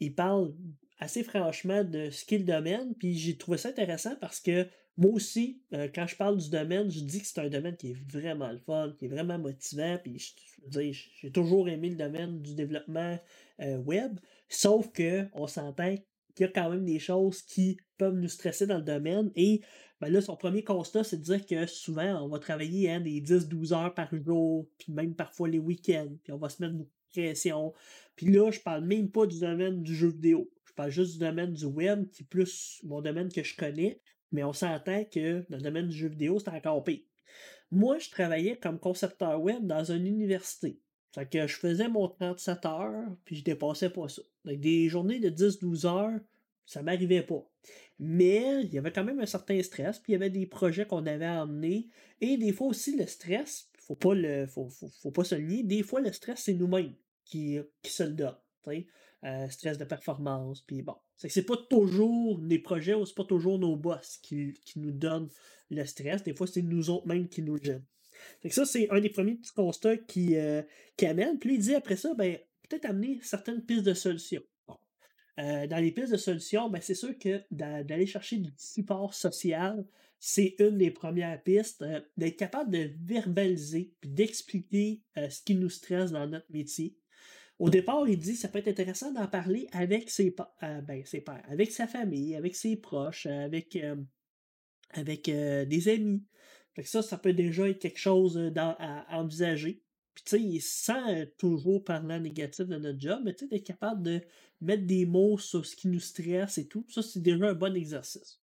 il 0.00 0.14
parle 0.14 0.54
assez 0.98 1.22
franchement 1.22 1.84
de 1.84 2.10
ce 2.10 2.24
qu'est 2.24 2.38
le 2.38 2.44
domaine. 2.44 2.94
Puis 2.94 3.18
j'ai 3.18 3.36
trouvé 3.36 3.58
ça 3.58 3.70
intéressant 3.70 4.14
parce 4.20 4.40
que 4.40 4.66
moi 4.96 5.12
aussi, 5.12 5.62
euh, 5.72 5.88
quand 5.92 6.06
je 6.06 6.16
parle 6.16 6.36
du 6.36 6.50
domaine, 6.50 6.90
je 6.90 7.00
dis 7.00 7.20
que 7.20 7.26
c'est 7.26 7.40
un 7.40 7.48
domaine 7.48 7.76
qui 7.76 7.90
est 7.90 8.10
vraiment 8.10 8.52
le 8.52 8.58
fun, 8.58 8.94
qui 8.98 9.06
est 9.06 9.08
vraiment 9.08 9.38
motivant. 9.38 9.98
Puis 10.02 10.18
je, 10.18 10.68
dire, 10.68 10.94
j'ai 11.20 11.32
toujours 11.32 11.68
aimé 11.68 11.88
le 11.90 11.96
domaine 11.96 12.42
du 12.42 12.54
développement 12.54 13.18
euh, 13.60 13.78
web. 13.78 14.18
Sauf 14.48 14.92
que 14.92 15.26
on 15.32 15.46
s'entend 15.46 15.94
qu'il 16.34 16.46
y 16.46 16.48
a 16.48 16.52
quand 16.52 16.70
même 16.70 16.84
des 16.84 16.98
choses 16.98 17.42
qui 17.42 17.78
peuvent 17.96 18.14
nous 18.14 18.28
stresser 18.28 18.66
dans 18.66 18.78
le 18.78 18.84
domaine. 18.84 19.30
Et 19.34 19.62
ben 20.00 20.12
là, 20.12 20.20
son 20.20 20.36
premier 20.36 20.64
constat, 20.64 21.04
c'est 21.04 21.18
de 21.18 21.22
dire 21.22 21.46
que 21.46 21.66
souvent, 21.66 22.24
on 22.24 22.28
va 22.28 22.38
travailler 22.38 22.90
hein, 22.90 23.00
des 23.00 23.20
10-12 23.20 23.72
heures 23.72 23.94
par 23.94 24.08
jour, 24.14 24.66
puis 24.78 24.92
même 24.92 25.14
parfois 25.14 25.48
les 25.48 25.58
week-ends, 25.58 26.12
puis 26.22 26.32
on 26.32 26.38
va 26.38 26.48
se 26.48 26.60
mettre 26.62 26.74
une 26.74 26.86
pression. 27.12 27.72
Puis 28.16 28.26
là, 28.26 28.50
je 28.50 28.60
parle 28.60 28.84
même 28.84 29.10
pas 29.10 29.26
du 29.26 29.38
domaine 29.38 29.82
du 29.82 29.94
jeu 29.94 30.08
vidéo. 30.08 30.50
Je 30.72 30.76
parle 30.76 30.90
juste 30.90 31.12
du 31.12 31.18
domaine 31.18 31.52
du 31.52 31.66
web, 31.66 32.08
qui 32.08 32.22
est 32.22 32.26
plus 32.26 32.80
mon 32.84 33.02
domaine 33.02 33.30
que 33.30 33.42
je 33.42 33.54
connais, 33.54 34.00
mais 34.30 34.42
on 34.42 34.54
s'entend 34.54 35.04
que 35.04 35.44
dans 35.50 35.58
le 35.58 35.62
domaine 35.62 35.88
du 35.88 35.94
jeu 35.94 36.08
vidéo, 36.08 36.38
c'est 36.38 36.48
encore 36.48 36.82
pire. 36.82 37.02
Moi, 37.70 37.98
je 37.98 38.08
travaillais 38.08 38.56
comme 38.56 38.78
concepteur 38.78 39.38
web 39.42 39.66
dans 39.66 39.84
une 39.84 40.06
université. 40.06 40.80
Fait 41.14 41.28
que 41.28 41.46
je 41.46 41.56
faisais 41.56 41.90
mon 41.90 42.08
37 42.08 42.64
heures, 42.64 43.04
puis 43.26 43.36
je 43.36 43.44
dépassais 43.44 43.90
pas 43.90 44.08
ça. 44.08 44.22
Donc, 44.46 44.60
des 44.60 44.88
journées 44.88 45.20
de 45.20 45.28
10-12 45.28 45.86
heures, 45.86 46.20
ça 46.64 46.82
m'arrivait 46.82 47.22
pas. 47.22 47.46
Mais 47.98 48.62
il 48.62 48.72
y 48.72 48.78
avait 48.78 48.92
quand 48.92 49.04
même 49.04 49.20
un 49.20 49.26
certain 49.26 49.62
stress, 49.62 49.98
puis 49.98 50.12
il 50.12 50.14
y 50.14 50.16
avait 50.16 50.30
des 50.30 50.46
projets 50.46 50.86
qu'on 50.86 51.04
avait 51.04 51.26
à 51.26 51.42
emmener. 51.42 51.90
Et 52.22 52.38
des 52.38 52.52
fois 52.52 52.68
aussi, 52.68 52.96
le 52.96 53.06
stress, 53.06 53.68
faut 53.78 53.94
pas 53.94 54.14
le 54.14 54.46
faut, 54.46 54.70
faut, 54.70 55.10
pas 55.10 55.24
se 55.24 55.34
nier, 55.34 55.64
des 55.64 55.82
fois, 55.82 56.00
le 56.00 56.12
stress, 56.12 56.44
c'est 56.44 56.54
nous-mêmes 56.54 56.94
qui, 57.26 57.58
qui 57.82 57.92
se 57.92 58.04
le 58.04 58.12
donne. 58.12 58.36
Euh, 59.24 59.48
stress 59.48 59.78
de 59.78 59.84
performance, 59.84 60.62
puis 60.62 60.82
bon. 60.82 60.96
C'est 61.16 61.28
que 61.28 61.34
c'est 61.34 61.46
pas 61.46 61.56
toujours 61.56 62.40
les 62.42 62.58
projets 62.58 62.94
ou 62.94 63.06
c'est 63.06 63.14
pas 63.14 63.22
toujours 63.22 63.56
nos 63.56 63.76
boss 63.76 64.18
qui, 64.20 64.52
nous 64.74 64.90
donnent 64.90 65.28
le 65.70 65.84
stress. 65.84 66.24
Des 66.24 66.34
fois, 66.34 66.48
c'est 66.48 66.60
nous 66.60 66.90
autres 66.90 67.06
mêmes 67.06 67.28
qui 67.28 67.40
nous 67.40 67.56
gênent. 67.56 67.84
Fait 68.40 68.50
ça, 68.50 68.64
c'est 68.64 68.90
un 68.90 69.00
des 69.00 69.10
premiers 69.10 69.36
petits 69.36 69.52
constats 69.52 69.96
qui, 69.96 70.34
euh, 70.34 70.62
amène. 71.02 71.38
Puis 71.38 71.54
il 71.54 71.60
dit 71.60 71.74
après 71.76 71.94
ça, 71.94 72.14
ben, 72.14 72.36
peut-être 72.68 72.84
amener 72.86 73.20
certaines 73.22 73.64
pistes 73.64 73.84
de 73.84 73.94
solutions. 73.94 74.42
Euh, 75.38 75.68
dans 75.68 75.78
les 75.78 75.92
pistes 75.92 76.10
de 76.10 76.16
solutions, 76.16 76.68
ben, 76.68 76.80
c'est 76.82 76.94
sûr 76.94 77.16
que 77.16 77.42
d'aller 77.52 78.06
chercher 78.06 78.38
du 78.38 78.50
support 78.56 79.14
social, 79.14 79.86
c'est 80.18 80.56
une 80.58 80.78
des 80.78 80.90
premières 80.90 81.40
pistes. 81.40 81.84
d'être 82.16 82.36
capable 82.36 82.72
de 82.72 82.90
verbaliser 83.04 83.92
puis 84.00 84.10
d'expliquer 84.10 85.00
ce 85.16 85.40
qui 85.42 85.54
nous 85.54 85.70
stresse 85.70 86.10
dans 86.10 86.26
notre 86.26 86.50
métier. 86.50 86.96
Au 87.58 87.70
départ, 87.70 88.08
il 88.08 88.18
dit 88.18 88.32
que 88.32 88.38
ça 88.38 88.48
peut 88.48 88.58
être 88.58 88.68
intéressant 88.68 89.12
d'en 89.12 89.28
parler 89.28 89.68
avec 89.72 90.10
ses, 90.10 90.34
euh, 90.62 90.80
ben, 90.80 91.04
ses 91.04 91.20
pères, 91.20 91.44
avec 91.48 91.70
sa 91.70 91.86
famille, 91.86 92.34
avec 92.34 92.56
ses 92.56 92.76
proches, 92.76 93.26
avec, 93.26 93.76
euh, 93.76 93.96
euh, 94.98 95.64
des 95.64 95.88
amis. 95.88 96.24
Fait 96.74 96.82
que 96.82 96.88
ça, 96.88 97.02
ça 97.02 97.18
peut 97.18 97.34
déjà 97.34 97.68
être 97.68 97.78
quelque 97.78 97.98
chose 97.98 98.40
à, 98.56 99.06
envisager. 99.16 99.82
Puis, 100.14 100.24
tu 100.24 100.60
sais, 100.60 100.60
sans 100.60 101.24
toujours 101.38 101.84
parler 101.84 102.18
négatif 102.20 102.66
de 102.66 102.76
notre 102.76 103.00
job, 103.00 103.20
mais 103.24 103.34
tu 103.34 103.44
sais, 103.44 103.48
d'être 103.48 103.66
capable 103.66 104.02
de 104.02 104.20
mettre 104.60 104.84
des 104.84 105.06
mots 105.06 105.38
sur 105.38 105.64
ce 105.64 105.76
qui 105.76 105.88
nous 105.88 106.00
stresse 106.00 106.58
et 106.58 106.66
tout, 106.66 106.84
ça, 106.88 107.02
c'est 107.02 107.22
déjà 107.22 107.48
un 107.48 107.54
bon 107.54 107.74
exercice. 107.76 108.40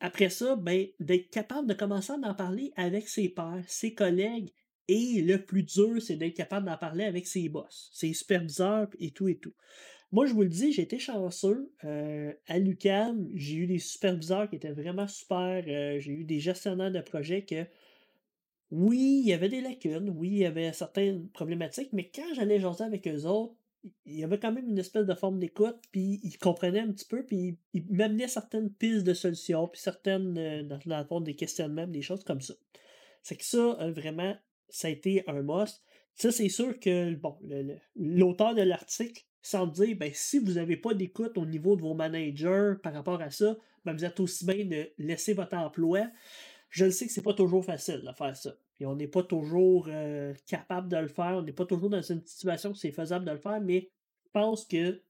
Après 0.00 0.28
ça, 0.28 0.56
ben, 0.56 0.86
d'être 1.00 1.30
capable 1.30 1.68
de 1.68 1.74
commencer 1.74 2.12
à 2.12 2.16
en 2.16 2.34
parler 2.34 2.72
avec 2.76 3.08
ses 3.08 3.28
pères, 3.28 3.64
ses 3.66 3.94
collègues 3.94 4.52
et 4.88 5.22
le 5.22 5.44
plus 5.44 5.62
dur, 5.62 6.00
c'est 6.00 6.16
d'être 6.16 6.34
capable 6.34 6.66
d'en 6.66 6.76
parler 6.76 7.04
avec 7.04 7.26
ses 7.26 7.48
boss, 7.48 7.90
ses 7.92 8.12
superviseurs 8.12 8.88
et 8.98 9.10
tout 9.10 9.28
et 9.28 9.36
tout. 9.36 9.54
Moi, 10.14 10.26
je 10.26 10.32
vous 10.32 10.42
le 10.42 10.48
dis, 10.48 10.72
j'ai 10.72 10.82
été 10.82 11.00
chanceux. 11.00 11.72
Euh, 11.82 12.32
à 12.46 12.60
l'UCAM, 12.60 13.28
j'ai 13.34 13.56
eu 13.56 13.66
des 13.66 13.80
superviseurs 13.80 14.48
qui 14.48 14.54
étaient 14.54 14.70
vraiment 14.70 15.08
super. 15.08 15.64
Euh, 15.66 15.98
j'ai 15.98 16.12
eu 16.12 16.22
des 16.22 16.38
gestionnaires 16.38 16.92
de 16.92 17.00
projets 17.00 17.42
que, 17.44 17.66
oui, 18.70 19.22
il 19.24 19.28
y 19.28 19.32
avait 19.32 19.48
des 19.48 19.60
lacunes, 19.60 20.10
oui, 20.10 20.28
il 20.28 20.38
y 20.38 20.46
avait 20.46 20.72
certaines 20.72 21.28
problématiques, 21.30 21.92
mais 21.92 22.12
quand 22.14 22.32
j'allais 22.34 22.60
jaser 22.60 22.84
avec 22.84 23.08
eux 23.08 23.24
autres, 23.24 23.56
il 24.06 24.14
y 24.14 24.22
avait 24.22 24.38
quand 24.38 24.52
même 24.52 24.68
une 24.68 24.78
espèce 24.78 25.04
de 25.04 25.14
forme 25.14 25.40
d'écoute, 25.40 25.78
puis 25.90 26.20
ils 26.22 26.38
comprenaient 26.38 26.78
un 26.78 26.92
petit 26.92 27.06
peu, 27.06 27.24
puis 27.24 27.58
ils 27.72 27.84
m'amenaient 27.90 28.28
certaines 28.28 28.70
pistes 28.70 29.04
de 29.04 29.14
solutions, 29.14 29.66
puis 29.66 29.80
certaines, 29.80 30.38
euh, 30.38 30.62
dans, 30.62 30.78
le 30.84 31.04
fond, 31.06 31.20
des 31.20 31.34
questionnements, 31.34 31.88
des 31.88 32.02
choses 32.02 32.22
comme 32.22 32.40
ça. 32.40 32.54
C'est 33.24 33.36
que 33.36 33.44
ça, 33.44 33.90
vraiment, 33.90 34.36
ça 34.74 34.88
a 34.88 34.90
été 34.90 35.22
un 35.28 35.42
must. 35.42 35.82
Ça, 36.14 36.32
c'est 36.32 36.48
sûr 36.48 36.78
que 36.80 37.14
bon, 37.14 37.38
l'auteur 37.94 38.54
de 38.54 38.62
l'article 38.62 39.24
semble 39.40 39.72
dire 39.72 39.96
ben, 39.96 40.10
si 40.12 40.40
vous 40.40 40.52
n'avez 40.52 40.76
pas 40.76 40.94
d'écoute 40.94 41.38
au 41.38 41.46
niveau 41.46 41.76
de 41.76 41.82
vos 41.82 41.94
managers 41.94 42.74
par 42.82 42.92
rapport 42.92 43.20
à 43.20 43.30
ça, 43.30 43.56
ben, 43.84 43.92
vous 43.92 44.04
êtes 44.04 44.18
aussi 44.18 44.44
bien 44.44 44.64
de 44.64 44.90
laisser 44.98 45.32
votre 45.32 45.56
emploi. 45.56 46.08
Je 46.70 46.86
le 46.86 46.90
sais 46.90 47.06
que 47.06 47.12
c'est 47.12 47.22
pas 47.22 47.34
toujours 47.34 47.64
facile 47.64 48.02
de 48.04 48.12
faire 48.12 48.36
ça. 48.36 48.52
Et 48.80 48.86
on 48.86 48.96
n'est 48.96 49.06
pas 49.06 49.22
toujours 49.22 49.86
euh, 49.88 50.34
capable 50.46 50.88
de 50.88 50.96
le 50.96 51.08
faire. 51.08 51.36
On 51.36 51.42
n'est 51.42 51.52
pas 51.52 51.66
toujours 51.66 51.90
dans 51.90 52.02
une 52.02 52.26
situation 52.26 52.70
où 52.70 52.74
c'est 52.74 52.90
faisable 52.90 53.24
de 53.24 53.30
le 53.30 53.38
faire, 53.38 53.60
mais 53.60 53.90
je 54.24 54.30
pense 54.32 54.64
que 54.64 55.00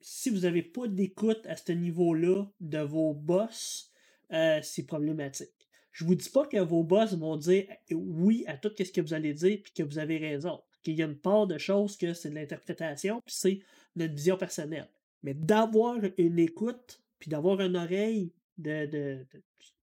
si 0.00 0.30
vous 0.30 0.40
n'avez 0.40 0.62
pas 0.62 0.86
d'écoute 0.86 1.44
à 1.46 1.56
ce 1.56 1.72
niveau-là 1.72 2.44
de 2.60 2.78
vos 2.78 3.14
boss, 3.14 3.90
euh, 4.32 4.60
c'est 4.62 4.86
problématique. 4.86 5.55
Je 5.96 6.04
vous 6.04 6.14
dis 6.14 6.28
pas 6.28 6.46
que 6.46 6.58
vos 6.58 6.84
boss 6.84 7.14
vont 7.14 7.38
dire 7.38 7.64
oui 7.90 8.44
à 8.48 8.58
tout 8.58 8.70
ce 8.76 8.92
que 8.92 9.00
vous 9.00 9.14
allez 9.14 9.32
dire 9.32 9.60
puis 9.62 9.72
que 9.72 9.82
vous 9.82 9.98
avez 9.98 10.18
raison. 10.18 10.60
Qu'il 10.82 10.92
y 10.92 11.02
a 11.02 11.06
une 11.06 11.16
part 11.16 11.46
de 11.46 11.56
choses 11.56 11.96
que 11.96 12.12
c'est 12.12 12.28
de 12.28 12.34
l'interprétation 12.34 13.22
puis 13.24 13.34
c'est 13.34 13.60
notre 13.96 14.12
vision 14.12 14.36
personnelle. 14.36 14.90
Mais 15.22 15.32
d'avoir 15.32 15.96
une 16.18 16.38
écoute 16.38 17.02
puis 17.18 17.30
d'avoir 17.30 17.62
une 17.62 17.76
oreille, 17.78 18.34
de, 18.58 19.24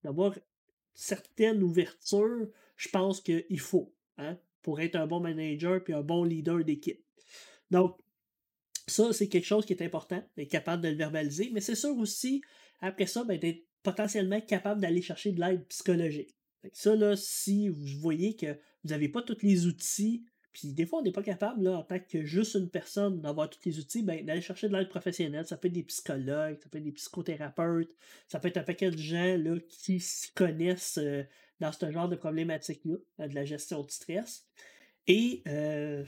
d'avoir 0.04 0.38
certaines 0.94 1.64
ouvertures, 1.64 2.46
je 2.76 2.88
pense 2.90 3.20
qu'il 3.20 3.58
faut 3.58 3.92
hein, 4.16 4.38
pour 4.62 4.80
être 4.80 4.94
un 4.94 5.08
bon 5.08 5.18
manager 5.18 5.82
puis 5.82 5.94
un 5.94 6.02
bon 6.02 6.22
leader 6.22 6.64
d'équipe. 6.64 7.04
Donc, 7.72 7.98
ça, 8.86 9.12
c'est 9.12 9.28
quelque 9.28 9.46
chose 9.46 9.66
qui 9.66 9.72
est 9.72 9.82
important, 9.82 10.22
d'être 10.36 10.48
capable 10.48 10.80
de 10.80 10.90
le 10.90 10.96
verbaliser, 10.96 11.50
mais 11.52 11.60
c'est 11.60 11.74
sûr 11.74 11.96
aussi, 11.98 12.40
après 12.80 13.06
ça, 13.06 13.24
ben, 13.24 13.36
d'être 13.36 13.64
potentiellement 13.84 14.40
capable 14.40 14.80
d'aller 14.80 15.02
chercher 15.02 15.30
de 15.30 15.40
l'aide 15.40 15.64
psychologique. 15.68 16.34
ça, 16.72 16.96
là, 16.96 17.14
si 17.14 17.68
vous 17.68 18.00
voyez 18.00 18.34
que 18.34 18.58
vous 18.82 18.90
n'avez 18.90 19.08
pas 19.08 19.22
tous 19.22 19.42
les 19.42 19.66
outils, 19.66 20.24
puis 20.54 20.72
des 20.72 20.86
fois, 20.86 21.00
on 21.00 21.02
n'est 21.02 21.12
pas 21.12 21.22
capable, 21.22 21.64
là, 21.64 21.78
en 21.78 21.82
tant 21.82 21.98
que 21.98 22.24
juste 22.24 22.54
une 22.54 22.70
personne, 22.70 23.20
d'avoir 23.20 23.50
tous 23.50 23.58
les 23.64 23.80
outils, 23.80 24.02
ben, 24.02 24.24
d'aller 24.24 24.40
chercher 24.40 24.68
de 24.68 24.76
l'aide 24.76 24.88
professionnelle. 24.88 25.44
Ça 25.46 25.56
peut 25.56 25.66
être 25.66 25.74
des 25.74 25.82
psychologues, 25.82 26.58
ça 26.62 26.68
peut 26.68 26.78
être 26.78 26.84
des 26.84 26.92
psychothérapeutes, 26.92 27.92
ça 28.28 28.38
peut 28.38 28.48
être 28.48 28.58
un 28.58 28.62
paquet 28.62 28.90
de 28.90 28.96
gens 28.96 29.36
là, 29.36 29.58
qui 29.68 29.98
s'y 29.98 30.32
connaissent 30.32 30.98
euh, 30.98 31.24
dans 31.58 31.72
ce 31.72 31.90
genre 31.90 32.08
de 32.08 32.14
problématique-là, 32.14 32.96
euh, 33.20 33.28
de 33.28 33.34
la 33.34 33.44
gestion 33.44 33.82
du 33.82 33.92
stress, 33.92 34.46
et 35.08 35.42
euh, 35.48 36.04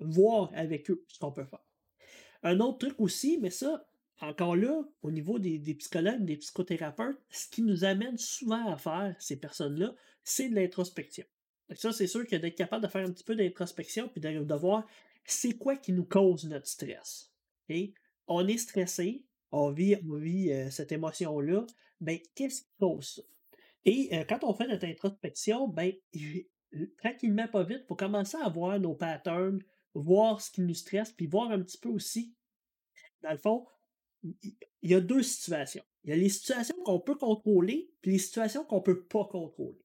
voir 0.00 0.50
avec 0.54 0.90
eux 0.90 1.04
ce 1.06 1.20
qu'on 1.20 1.32
peut 1.32 1.44
faire. 1.44 1.64
Un 2.42 2.58
autre 2.58 2.78
truc 2.78 3.00
aussi, 3.00 3.38
mais 3.40 3.50
ça, 3.50 3.87
encore 4.20 4.56
là, 4.56 4.82
au 5.02 5.10
niveau 5.10 5.38
des, 5.38 5.58
psychologues, 5.74 6.24
des 6.24 6.36
psychothérapeutes, 6.36 7.18
ce 7.30 7.48
qui 7.48 7.62
nous 7.62 7.84
amène 7.84 8.18
souvent 8.18 8.72
à 8.72 8.76
faire, 8.76 9.14
ces 9.18 9.36
personnes-là, 9.36 9.94
c'est 10.24 10.48
de 10.48 10.54
l'introspection. 10.54 11.24
Ça, 11.74 11.92
c'est 11.92 12.06
sûr 12.06 12.26
que 12.26 12.36
d'être 12.36 12.56
capable 12.56 12.84
de 12.84 12.90
faire 12.90 13.06
un 13.06 13.12
petit 13.12 13.24
peu 13.24 13.36
d'introspection 13.36 14.08
puis 14.08 14.20
de, 14.20 14.54
voir 14.54 14.86
c'est 15.24 15.56
quoi 15.56 15.76
qui 15.76 15.92
nous 15.92 16.04
cause 16.04 16.44
notre 16.46 16.66
stress. 16.66 17.32
On 18.26 18.48
est 18.48 18.58
stressé, 18.58 19.24
on 19.52 19.70
vit, 19.70 19.94
euh, 20.50 20.70
cette 20.70 20.92
émotion-là, 20.92 21.66
ben, 22.00 22.18
qu'est-ce 22.34 22.62
qui 22.62 22.68
cause 22.78 23.14
ça? 23.16 23.22
Et 23.84 24.08
euh, 24.12 24.24
quand 24.28 24.42
on 24.42 24.54
fait 24.54 24.66
notre 24.66 24.86
introspection, 24.86 25.68
ben, 25.68 25.92
tranquillement, 26.98 27.48
pas 27.48 27.64
vite, 27.64 27.86
pour 27.86 27.96
commencer 27.96 28.36
à 28.42 28.48
voir 28.48 28.78
nos 28.80 28.94
patterns, 28.94 29.62
voir 29.94 30.40
ce 30.40 30.50
qui 30.50 30.62
nous 30.62 30.74
stresse, 30.74 31.12
puis 31.12 31.26
voir 31.26 31.50
un 31.50 31.60
petit 31.60 31.78
peu 31.78 31.88
aussi, 31.88 32.34
dans 33.22 33.32
le 33.32 33.38
fond, 33.38 33.66
il 34.22 34.90
y 34.90 34.94
a 34.94 35.00
deux 35.00 35.22
situations. 35.22 35.84
Il 36.04 36.10
y 36.10 36.12
a 36.12 36.16
les 36.16 36.28
situations 36.28 36.76
qu'on 36.84 37.00
peut 37.00 37.16
contrôler, 37.16 37.90
puis 38.00 38.12
les 38.12 38.18
situations 38.18 38.64
qu'on 38.64 38.76
ne 38.76 38.82
peut 38.82 39.04
pas 39.04 39.24
contrôler. 39.24 39.78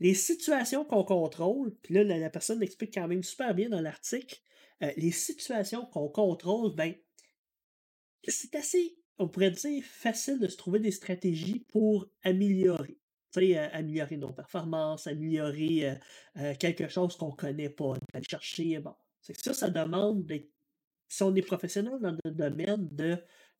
Les 0.00 0.14
situations 0.14 0.84
qu'on 0.84 1.04
contrôle, 1.04 1.76
puis 1.82 1.94
là, 1.94 2.02
la, 2.02 2.28
personne 2.28 2.58
l'explique 2.58 2.92
quand 2.92 3.06
même 3.06 3.22
super 3.22 3.54
bien 3.54 3.68
dans 3.68 3.80
l'article, 3.80 4.40
euh, 4.82 4.90
les 4.96 5.12
situations 5.12 5.86
qu'on 5.86 6.08
contrôle, 6.08 6.74
ben, 6.74 6.92
c'est 8.26 8.54
assez, 8.56 8.96
on 9.18 9.28
pourrait 9.28 9.52
dire, 9.52 9.84
facile 9.84 10.40
de 10.40 10.48
se 10.48 10.56
trouver 10.56 10.80
des 10.80 10.90
stratégies 10.90 11.60
pour 11.68 12.08
améliorer. 12.24 12.98
Tu 13.32 13.46
sais, 13.46 13.58
améliorer 13.58 14.16
nos 14.16 14.32
performances, 14.32 15.06
améliorer 15.06 15.98
quelque 16.58 16.88
chose 16.88 17.16
qu'on 17.16 17.30
ne 17.30 17.36
connaît 17.36 17.70
pas, 17.70 17.94
d'aller 18.12 18.26
chercher. 18.28 18.78
Bon, 18.80 18.94
c'est 19.20 19.40
ça, 19.40 19.54
ça 19.54 19.70
demande, 19.70 20.26
si 20.28 20.50
on 21.20 21.34
est 21.34 21.42
professionnel 21.42 21.98
dans 22.00 22.16
le 22.24 22.30
domaine, 22.30 22.88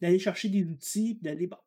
d'aller 0.01 0.19
chercher 0.19 0.49
des 0.49 0.65
outils, 0.65 1.17
d'aller. 1.17 1.47
Bon. 1.47 1.59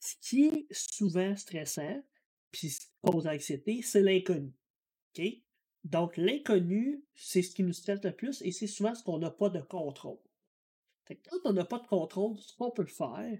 Ce 0.00 0.14
qui 0.20 0.46
est 0.46 0.66
souvent 0.72 1.36
stressant, 1.36 2.02
puis 2.50 2.76
cause 3.02 3.26
anxiété, 3.26 3.82
c'est 3.82 4.02
l'inconnu. 4.02 4.52
Donc, 5.84 6.16
l'inconnu, 6.16 7.04
c'est 7.14 7.42
ce 7.42 7.54
qui 7.54 7.62
nous 7.62 7.72
stresse 7.72 8.02
le 8.02 8.12
plus 8.12 8.40
et 8.42 8.52
c'est 8.52 8.66
souvent 8.66 8.94
ce 8.94 9.02
qu'on 9.02 9.18
n'a 9.18 9.30
pas 9.30 9.48
de 9.48 9.60
contrôle. 9.60 10.18
quand 11.08 11.38
on 11.44 11.52
n'a 11.52 11.64
pas 11.64 11.78
de 11.78 11.86
contrôle, 11.86 12.38
ce 12.38 12.56
qu'on 12.56 12.70
peut 12.70 12.86
faire, 12.86 13.38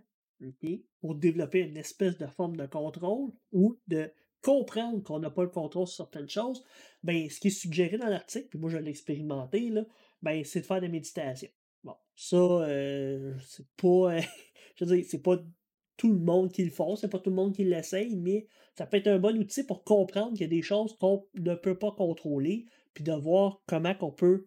pour 1.01 1.14
développer 1.14 1.61
une 1.61 1.77
espèce 1.77 2.18
de 2.18 2.27
forme 2.27 2.57
de 2.57 2.66
contrôle 2.66 3.31
ou 3.53 3.79
de 3.87 4.12
comprendre 4.42 5.03
qu'on 5.05 5.21
n'a 5.21 5.31
pas 5.31 5.45
le 5.45 5.51
contrôle 5.51 5.87
sur 5.87 6.05
certaines 6.05 6.29
choses, 6.29 6.64
ben, 7.03 7.31
ce 7.31 7.38
qui 7.38 7.49
est 7.49 7.51
suggéré 7.51 7.97
dans 7.97 8.09
l'article, 8.09 8.49
puis 8.49 8.59
moi 8.59 8.71
je 8.71 8.79
l'ai 8.79 8.90
expérimenté, 8.90 9.71
là, 9.71 9.85
ben, 10.21 10.45
c'est 10.45 10.61
de 10.62 10.66
faire 10.66 10.79
de 10.79 10.87
la 10.87 10.92
méditation. 10.92 11.49
Bon, 11.49 11.62
ça, 12.14 12.37
euh, 12.37 13.35
c'est 13.46 13.66
pas. 13.77 14.20
je 14.77 14.85
veux 14.85 14.96
dire, 14.96 15.05
c'est 15.09 15.22
pas 15.22 15.38
tout 15.96 16.12
le 16.12 16.18
monde 16.18 16.53
qui 16.53 16.64
le 16.64 16.70
font, 16.70 16.96
c'est 16.96 17.09
pas 17.09 17.18
tout 17.18 17.31
le 17.31 17.37
monde 17.37 17.55
qui 17.55 17.64
l'essaye, 17.64 18.16
mais 18.16 18.46
ça 18.77 18.87
peut 18.87 18.96
être 18.96 19.09
un 19.09 19.18
bon 19.18 19.37
outil 19.38 19.64
pour 19.64 19.85
comprendre 19.85 20.33
qu'il 20.33 20.42
y 20.42 20.44
a 20.44 20.48
des 20.48 20.62
choses 20.62 20.96
qu'on 20.98 21.27
ne 21.35 21.55
peut 21.55 21.79
pas 21.79 21.92
contrôler, 21.92 22.66
puis 22.94 23.05
de 23.05 23.12
voir 23.12 23.61
comment 23.66 23.94
on 24.01 24.11
peut 24.11 24.46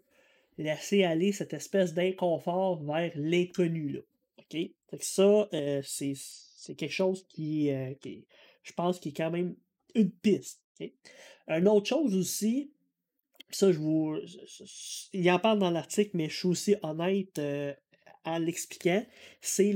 laisser 0.57 1.03
aller 1.03 1.31
cette 1.31 1.53
espèce 1.53 1.93
d'inconfort 1.93 2.83
vers 2.83 3.11
l'inconnu. 3.15 3.89
Là. 3.89 3.99
OK? 4.39 4.71
ça, 5.01 5.49
euh, 5.53 5.81
c'est 5.83 6.75
quelque 6.75 6.91
chose 6.91 7.25
qui, 7.27 7.71
euh, 7.71 7.93
qui, 8.01 8.25
je 8.63 8.73
pense, 8.73 8.99
qui 8.99 9.09
est 9.09 9.13
quand 9.13 9.31
même 9.31 9.55
une 9.93 10.11
piste. 10.11 10.61
Une 11.47 11.67
autre 11.67 11.87
chose 11.87 12.15
aussi, 12.15 12.71
ça, 13.51 13.71
je 13.71 13.79
vous. 13.79 14.17
Il 15.13 15.29
en 15.31 15.39
parle 15.39 15.59
dans 15.59 15.71
l'article, 15.71 16.11
mais 16.13 16.29
je 16.29 16.35
suis 16.37 16.47
aussi 16.47 16.75
honnête 16.81 17.37
euh, 17.39 17.73
en 18.25 18.39
l'expliquant. 18.39 19.05
C'est 19.41 19.71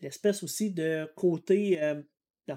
l'espèce 0.00 0.42
aussi 0.42 0.70
de 0.70 1.10
côté. 1.16 1.82
Euh, 1.82 2.00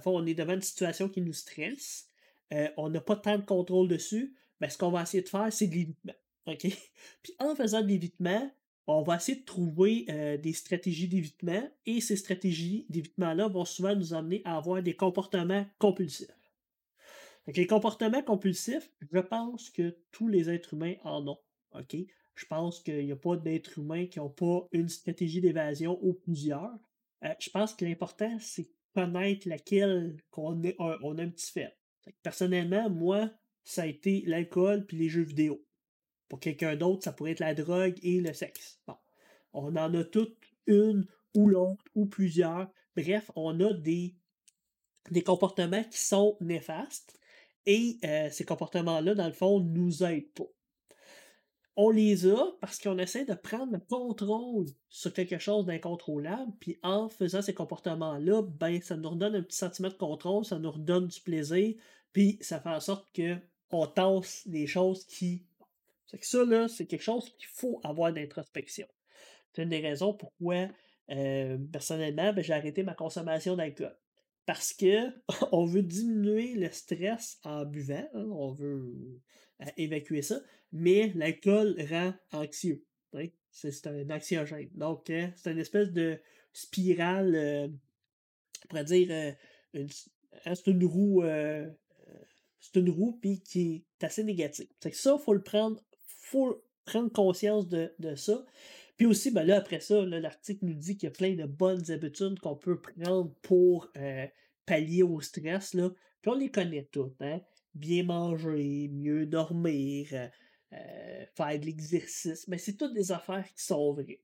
on 0.05 0.25
est 0.25 0.33
devant 0.33 0.53
une 0.53 0.61
situation 0.61 1.09
qui 1.09 1.21
nous 1.21 1.33
stresse. 1.33 2.07
Euh, 2.53 2.67
on 2.77 2.89
n'a 2.89 3.01
pas 3.01 3.15
tant 3.15 3.37
de 3.37 3.45
contrôle 3.45 3.87
dessus. 3.87 4.35
Mais 4.59 4.69
ce 4.69 4.77
qu'on 4.77 4.91
va 4.91 5.03
essayer 5.03 5.23
de 5.23 5.29
faire, 5.29 5.51
c'est 5.51 5.67
de 5.67 5.75
l'évitement. 5.75 6.13
OK? 6.47 6.67
Puis 7.21 7.33
en 7.39 7.55
faisant 7.55 7.81
de 7.81 7.87
l'évitement, 7.87 8.51
on 8.87 9.01
va 9.01 9.15
essayer 9.15 9.39
de 9.39 9.45
trouver 9.45 10.05
euh, 10.09 10.37
des 10.37 10.53
stratégies 10.53 11.07
d'évitement. 11.07 11.69
Et 11.85 12.01
ces 12.01 12.17
stratégies 12.17 12.85
d'évitement-là 12.89 13.47
vont 13.47 13.65
souvent 13.65 13.95
nous 13.95 14.13
amener 14.13 14.41
à 14.45 14.57
avoir 14.57 14.81
des 14.83 14.95
comportements 14.95 15.65
compulsifs. 15.79 16.27
Les 17.47 17.67
comportements 17.67 18.21
compulsifs, 18.21 18.89
je 19.11 19.19
pense 19.19 19.69
que 19.69 19.97
tous 20.11 20.27
les 20.27 20.49
êtres 20.49 20.73
humains 20.73 20.95
en 21.03 21.27
ont. 21.27 21.39
OK? 21.73 21.95
Je 22.35 22.45
pense 22.45 22.79
qu'il 22.79 23.05
n'y 23.05 23.11
a 23.11 23.15
pas 23.15 23.35
d'êtres 23.35 23.79
humains 23.79 24.07
qui 24.07 24.19
n'ont 24.19 24.29
pas 24.29 24.67
une 24.71 24.89
stratégie 24.89 25.41
d'évasion 25.41 25.99
ou 26.01 26.13
plusieurs. 26.13 26.73
Euh, 27.23 27.33
je 27.39 27.49
pense 27.49 27.73
que 27.73 27.85
l'important, 27.85 28.37
c'est 28.39 28.69
connaître 28.93 29.47
laquelle 29.47 30.17
qu'on 30.31 30.61
on 30.79 31.17
a 31.17 31.23
un 31.23 31.29
petit 31.29 31.51
fait. 31.51 31.75
Personnellement, 32.21 32.89
moi, 32.89 33.29
ça 33.63 33.83
a 33.83 33.87
été 33.87 34.23
l'alcool 34.25 34.85
puis 34.85 34.97
les 34.97 35.09
jeux 35.09 35.23
vidéo. 35.23 35.63
Pour 36.27 36.39
quelqu'un 36.39 36.75
d'autre, 36.75 37.03
ça 37.03 37.13
pourrait 37.13 37.31
être 37.31 37.39
la 37.39 37.53
drogue 37.53 37.97
et 38.03 38.19
le 38.19 38.33
sexe. 38.33 38.79
Bon. 38.87 38.95
On 39.53 39.75
en 39.75 39.93
a 39.93 40.03
toutes 40.03 40.37
une 40.65 41.05
ou 41.35 41.47
l'autre 41.47 41.83
ou 41.95 42.05
plusieurs. 42.05 42.71
Bref, 42.95 43.31
on 43.35 43.59
a 43.59 43.73
des, 43.73 44.15
des 45.11 45.23
comportements 45.23 45.83
qui 45.83 45.99
sont 45.99 46.37
néfastes 46.41 47.19
et 47.65 47.97
euh, 48.03 48.29
ces 48.31 48.45
comportements-là, 48.45 49.15
dans 49.15 49.27
le 49.27 49.33
fond, 49.33 49.59
nous 49.59 50.03
aident 50.03 50.31
pas 50.33 50.49
on 51.75 51.89
les 51.89 52.27
a 52.27 52.51
parce 52.61 52.79
qu'on 52.79 52.97
essaie 52.99 53.25
de 53.25 53.33
prendre 53.33 53.73
le 53.73 53.79
contrôle 53.79 54.67
sur 54.89 55.11
quelque 55.11 55.39
chose 55.39 55.65
d'incontrôlable, 55.65 56.51
puis 56.59 56.79
en 56.83 57.09
faisant 57.09 57.41
ces 57.41 57.53
comportements-là, 57.53 58.43
ben, 58.43 58.79
ça 58.81 58.95
nous 58.95 59.09
redonne 59.09 59.35
un 59.35 59.41
petit 59.41 59.57
sentiment 59.57 59.89
de 59.89 59.95
contrôle, 59.95 60.45
ça 60.45 60.59
nous 60.59 60.71
redonne 60.71 61.07
du 61.07 61.19
plaisir, 61.21 61.73
puis 62.11 62.37
ça 62.41 62.59
fait 62.59 62.69
en 62.69 62.79
sorte 62.79 63.07
que 63.13 63.37
on 63.75 64.21
les 64.45 64.67
choses 64.67 65.03
qui. 65.05 65.47
C'est 66.05 66.19
que 66.19 66.27
ça, 66.27 66.45
là, 66.45 66.67
c'est 66.67 66.85
quelque 66.85 67.01
chose 67.01 67.27
qu'il 67.39 67.47
faut 67.47 67.81
avoir 67.83 68.13
d'introspection. 68.13 68.85
C'est 69.51 69.63
une 69.63 69.69
des 69.69 69.79
raisons 69.79 70.13
pourquoi, 70.13 70.67
euh, 71.09 71.57
personnellement, 71.71 72.33
ben, 72.33 72.43
j'ai 72.43 72.53
arrêté 72.53 72.83
ma 72.83 72.93
consommation 72.93 73.55
d'alcool. 73.55 73.97
Parce 74.45 74.73
que 74.73 75.09
on 75.51 75.65
veut 75.65 75.83
diminuer 75.83 76.55
le 76.55 76.69
stress 76.71 77.39
en 77.43 77.65
buvant, 77.65 78.07
hein, 78.13 78.27
on 78.31 78.51
veut 78.51 79.21
euh, 79.61 79.65
évacuer 79.77 80.21
ça, 80.21 80.41
mais 80.71 81.11
l'alcool 81.15 81.75
rend 81.89 82.13
anxieux. 82.31 82.83
C'est 83.51 83.85
un 83.85 84.09
anxiogène. 84.09 84.69
Donc, 84.73 85.11
hein, 85.11 85.31
c'est 85.35 85.51
une 85.51 85.59
espèce 85.59 85.91
de 85.91 86.19
spirale, 86.53 87.35
euh, 87.35 87.67
on 87.67 88.67
pourrait 88.67 88.83
dire, 88.85 89.07
euh, 89.11 89.31
hein, 90.45 90.55
c'est 90.55 90.67
une 90.67 90.85
roue, 90.85 91.23
euh, 91.23 91.69
c'est 92.59 92.79
une 92.79 92.89
roue 92.89 93.17
puis 93.21 93.41
qui 93.41 93.85
est 93.99 94.03
assez 94.05 94.23
négative. 94.23 94.67
C'est 94.79 94.93
ça, 94.93 95.17
il 95.19 95.23
faut 95.23 95.33
le 95.33 95.43
prendre, 95.43 95.83
faut 96.07 96.63
prendre 96.85 97.11
conscience 97.11 97.67
de, 97.67 97.91
ça. 98.15 98.45
Puis 98.97 99.05
aussi, 99.05 99.31
ben 99.31 99.43
là, 99.43 99.57
après 99.57 99.79
ça, 99.79 100.01
l'article 100.05 100.65
nous 100.65 100.73
dit 100.73 100.97
qu'il 100.97 101.07
y 101.07 101.11
a 101.11 101.15
plein 101.15 101.35
de 101.35 101.45
bonnes 101.45 101.91
habitudes 101.91 102.39
qu'on 102.39 102.55
peut 102.55 102.79
prendre 102.79 103.33
pour 103.41 103.91
pallier 104.65 105.03
au 105.03 105.19
stress. 105.19 105.73
Là. 105.73 105.89
Puis 106.21 106.31
on 106.31 106.35
les 106.35 106.51
connaît 106.51 106.87
toutes. 106.91 107.21
Hein? 107.21 107.41
Bien 107.73 108.03
manger, 108.03 108.87
mieux 108.89 109.25
dormir, 109.25 110.29
euh, 110.73 111.25
faire 111.35 111.59
de 111.59 111.65
l'exercice, 111.65 112.47
mais 112.47 112.57
c'est 112.57 112.77
toutes 112.77 112.93
des 112.93 113.11
affaires 113.11 113.45
qui 113.53 113.63
sont 113.63 113.93
vraies. 113.93 114.21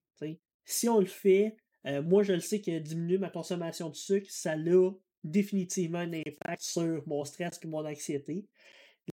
Si 0.66 0.90
on 0.90 1.00
le 1.00 1.06
fait, 1.06 1.58
euh, 1.86 2.02
moi 2.02 2.24
je 2.24 2.34
le 2.34 2.40
sais 2.40 2.62
que 2.62 2.80
diminuer 2.80 3.18
ma 3.18 3.30
consommation 3.30 3.90
de 3.90 3.96
sucre, 3.96 4.30
ça 4.30 4.54
a 4.54 4.92
définitivement 5.24 6.00
un 6.00 6.14
impact 6.14 6.62
sur 6.62 7.04
mon 7.08 7.24
stress 7.24 7.60
et 7.64 7.68
mon 7.68 7.86
anxiété. 7.86 8.46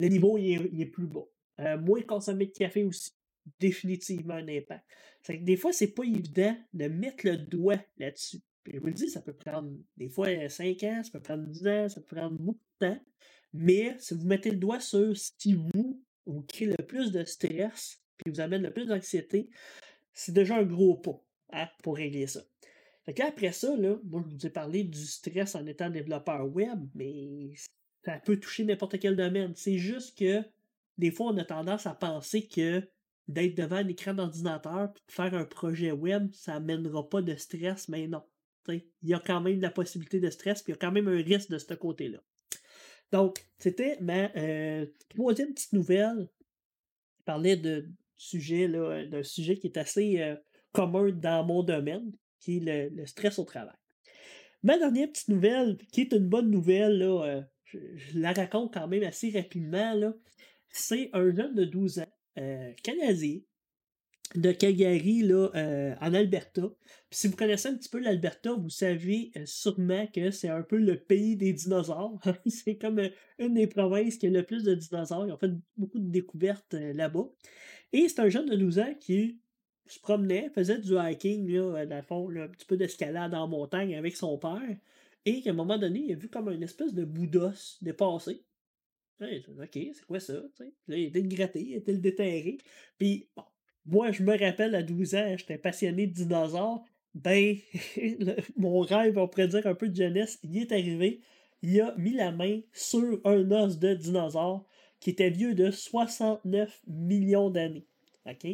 Le 0.00 0.08
niveau 0.08 0.38
il 0.38 0.80
est, 0.80 0.86
plus 0.86 1.06
bas. 1.06 1.26
Euh, 1.60 1.78
moins 1.78 2.02
consommer 2.02 2.46
de 2.46 2.52
café 2.52 2.84
aussi, 2.84 3.12
définitivement 3.58 4.34
un 4.34 4.48
impact. 4.48 4.84
Des 5.28 5.56
fois, 5.56 5.72
c'est 5.72 5.88
pas 5.88 6.04
évident 6.04 6.56
de 6.72 6.88
mettre 6.88 7.26
le 7.26 7.36
doigt 7.36 7.78
là-dessus. 7.98 8.40
je 8.66 8.78
vous 8.78 8.86
le 8.86 8.92
dis, 8.92 9.08
ça 9.08 9.20
peut 9.20 9.32
prendre 9.32 9.70
des 9.96 10.08
fois 10.08 10.26
5 10.48 10.82
ans, 10.84 11.02
ça 11.02 11.10
peut 11.12 11.20
prendre 11.20 11.44
10 11.46 11.66
ans, 11.66 11.88
ça 11.88 12.00
peut 12.00 12.16
prendre 12.16 12.38
beaucoup 12.38 12.60
de 12.80 12.86
temps. 12.86 13.00
Mais 13.52 13.96
si 13.98 14.14
vous 14.14 14.26
mettez 14.26 14.50
le 14.50 14.58
doigt 14.58 14.80
sur 14.80 15.16
ce 15.16 15.30
qui 15.38 15.54
vous 15.54 16.02
crée 16.48 16.66
le 16.66 16.84
plus 16.84 17.12
de 17.12 17.24
stress, 17.24 18.00
puis 18.18 18.32
vous 18.32 18.40
amène 18.40 18.62
le 18.62 18.72
plus 18.72 18.86
d'anxiété, 18.86 19.50
c'est 20.12 20.32
déjà 20.32 20.56
un 20.56 20.64
gros 20.64 20.96
pas 20.96 21.22
hein, 21.52 21.68
pour 21.82 21.96
régler 21.96 22.26
ça. 22.26 22.42
Fait 23.04 23.20
après 23.20 23.52
ça, 23.52 23.76
là, 23.76 23.96
moi 24.04 24.24
je 24.26 24.34
vous 24.34 24.46
ai 24.46 24.50
parlé 24.50 24.82
du 24.82 25.04
stress 25.04 25.54
en 25.54 25.64
étant 25.66 25.90
développeur 25.90 26.48
web, 26.52 26.88
mais 26.94 27.52
ça 28.04 28.18
peut 28.18 28.38
toucher 28.38 28.64
n'importe 28.64 28.98
quel 28.98 29.16
domaine. 29.16 29.52
C'est 29.54 29.78
juste 29.78 30.18
que 30.18 30.42
des 30.98 31.10
fois, 31.10 31.26
on 31.26 31.36
a 31.36 31.44
tendance 31.44 31.86
à 31.86 31.94
penser 31.94 32.46
que 32.46 32.82
d'être 33.28 33.56
devant 33.56 33.76
un 33.76 33.88
écran 33.88 34.14
d'ordinateur 34.14 34.84
et 34.84 35.00
de 35.06 35.12
faire 35.12 35.34
un 35.34 35.44
projet 35.44 35.92
web, 35.92 36.30
ça 36.32 36.54
n'amènera 36.54 37.08
pas 37.08 37.22
de 37.22 37.34
stress, 37.34 37.88
mais 37.88 38.06
non. 38.06 38.22
il 38.68 38.82
y 39.02 39.14
a 39.14 39.20
quand 39.20 39.40
même 39.40 39.60
la 39.60 39.70
possibilité 39.70 40.20
de 40.20 40.30
stress, 40.30 40.62
puis 40.62 40.72
il 40.72 40.74
y 40.74 40.78
a 40.78 40.78
quand 40.78 40.92
même 40.92 41.08
un 41.08 41.22
risque 41.22 41.50
de 41.50 41.58
ce 41.58 41.74
côté-là. 41.74 42.18
Donc, 43.12 43.46
c'était 43.58 43.98
ma 44.00 44.30
euh, 44.36 44.86
troisième 45.08 45.54
petite 45.54 45.72
nouvelle. 45.72 46.28
Je 47.18 47.24
parlais 47.24 47.56
de 47.56 47.88
sujet, 48.16 48.68
d'un 48.68 49.22
sujet 49.22 49.56
qui 49.56 49.68
est 49.68 49.76
assez 49.76 50.20
euh, 50.20 50.36
commun 50.72 51.10
dans 51.10 51.44
mon 51.44 51.62
domaine, 51.62 52.12
qui 52.40 52.58
est 52.58 52.90
le, 52.90 53.06
stress 53.06 53.38
au 53.38 53.44
travail. 53.44 53.76
Ma 54.62 54.78
dernière 54.78 55.08
petite 55.08 55.28
nouvelle, 55.28 55.76
qui 55.92 56.02
est 56.02 56.12
une 56.12 56.28
bonne 56.28 56.50
nouvelle, 56.50 56.98
là, 56.98 57.24
euh, 57.24 57.42
je, 57.64 57.78
la 58.14 58.32
raconte 58.32 58.74
quand 58.74 58.88
même 58.88 59.02
assez 59.02 59.30
rapidement, 59.30 60.12
c'est 60.70 61.10
un 61.12 61.34
jeune 61.34 61.54
de 61.54 61.64
12 61.64 62.00
ans, 62.00 62.12
canadien, 62.83 63.40
de 64.35 64.53
Calgary 64.53 65.22
là, 65.22 65.51
euh, 65.55 65.94
en 66.01 66.12
Alberta. 66.12 66.62
si 67.11 67.29
vous 67.29 67.37
connaissez 67.37 67.68
un 67.68 67.75
petit 67.75 67.88
peu 67.88 68.01
l'Alberta, 68.01 68.55
vous 68.55 68.70
savez 68.70 69.31
euh, 69.37 69.42
sûrement 69.46 70.07
que 70.09 70.31
c'est 70.31 70.49
un 70.49 70.62
peu 70.62 70.79
le 70.79 70.99
pays 70.99 71.37
des 71.37 71.53
dinosaures. 71.53 72.18
c'est 72.46 72.77
comme 72.77 72.99
euh, 72.99 73.09
une 73.38 73.55
des 73.55 73.66
provinces 73.66 74.16
qui 74.16 74.27
a 74.27 74.31
le 74.31 74.42
plus 74.42 74.64
de 74.64 74.75
dinosaures. 74.75 75.27
Ils 75.27 75.33
ont 75.33 75.38
fait 75.38 75.53
beaucoup 75.77 75.99
de 75.99 76.11
découvertes 76.11 76.75
là-bas. 76.75 77.29
Et 77.92 78.09
c'est 78.09 78.20
un 78.20 78.29
jeune 78.29 78.46
de 78.46 78.57
12 78.57 78.79
ans 78.81 78.94
qui 79.01 79.38
se 79.87 80.01
promenait, 80.01 80.51
faisait 80.51 80.79
du 80.79 80.94
hiking, 80.99 81.49
là, 81.49 81.87
dans 81.87 82.03
fond, 82.03 82.29
un 82.37 82.49
petit 82.49 82.66
peu 82.66 82.77
d'escalade 82.77 83.33
en 83.35 83.46
montagne 83.46 83.94
avec 83.94 84.16
son 84.16 84.37
père. 84.38 84.77
Et 85.25 85.42
qu'à 85.42 85.51
un 85.51 85.55
moment 85.55 85.79
donné, 85.79 86.01
il 86.01 86.12
a 86.12 86.16
vu 86.16 86.29
comme 86.29 86.51
une 86.51 86.62
espèce 86.62 86.92
de 86.92 87.05
bout 87.05 87.27
d'os 87.27 87.79
dépasser. 87.81 88.44
OK, 89.20 89.70
c'est 89.72 90.05
quoi 90.07 90.20
ça? 90.20 90.35
Là, 90.35 90.96
il 90.96 91.05
était 91.05 91.20
le 91.20 91.29
gratter, 91.29 91.62
il 91.62 91.74
était 91.74 91.92
le 91.92 91.98
déterrer. 91.98 92.59
Puis, 92.98 93.29
bon, 93.35 93.44
moi, 93.87 94.12
je 94.12 94.22
me 94.22 94.38
rappelle 94.38 94.74
à 94.74 94.83
12 94.83 95.14
ans, 95.14 95.35
j'étais 95.37 95.59
passionné 95.59 96.07
de 96.07 96.12
dinosaures. 96.12 96.85
Ben, 97.14 97.57
mon 98.57 98.81
rêve, 98.81 99.16
on 99.16 99.26
pourrait 99.26 99.48
dire 99.48 99.66
un 99.66 99.74
peu 99.74 99.88
de 99.88 99.96
jeunesse, 99.96 100.38
il 100.42 100.59
est 100.59 100.72
arrivé. 100.72 101.20
Il 101.62 101.81
a 101.81 101.94
mis 101.96 102.12
la 102.12 102.31
main 102.31 102.61
sur 102.72 103.20
un 103.24 103.50
os 103.50 103.79
de 103.79 103.94
dinosaure 103.94 104.66
qui 105.00 105.11
était 105.11 105.31
vieux 105.31 105.55
de 105.55 105.70
69 105.70 106.83
millions 106.87 107.48
d'années. 107.48 107.87
OK? 108.26 108.44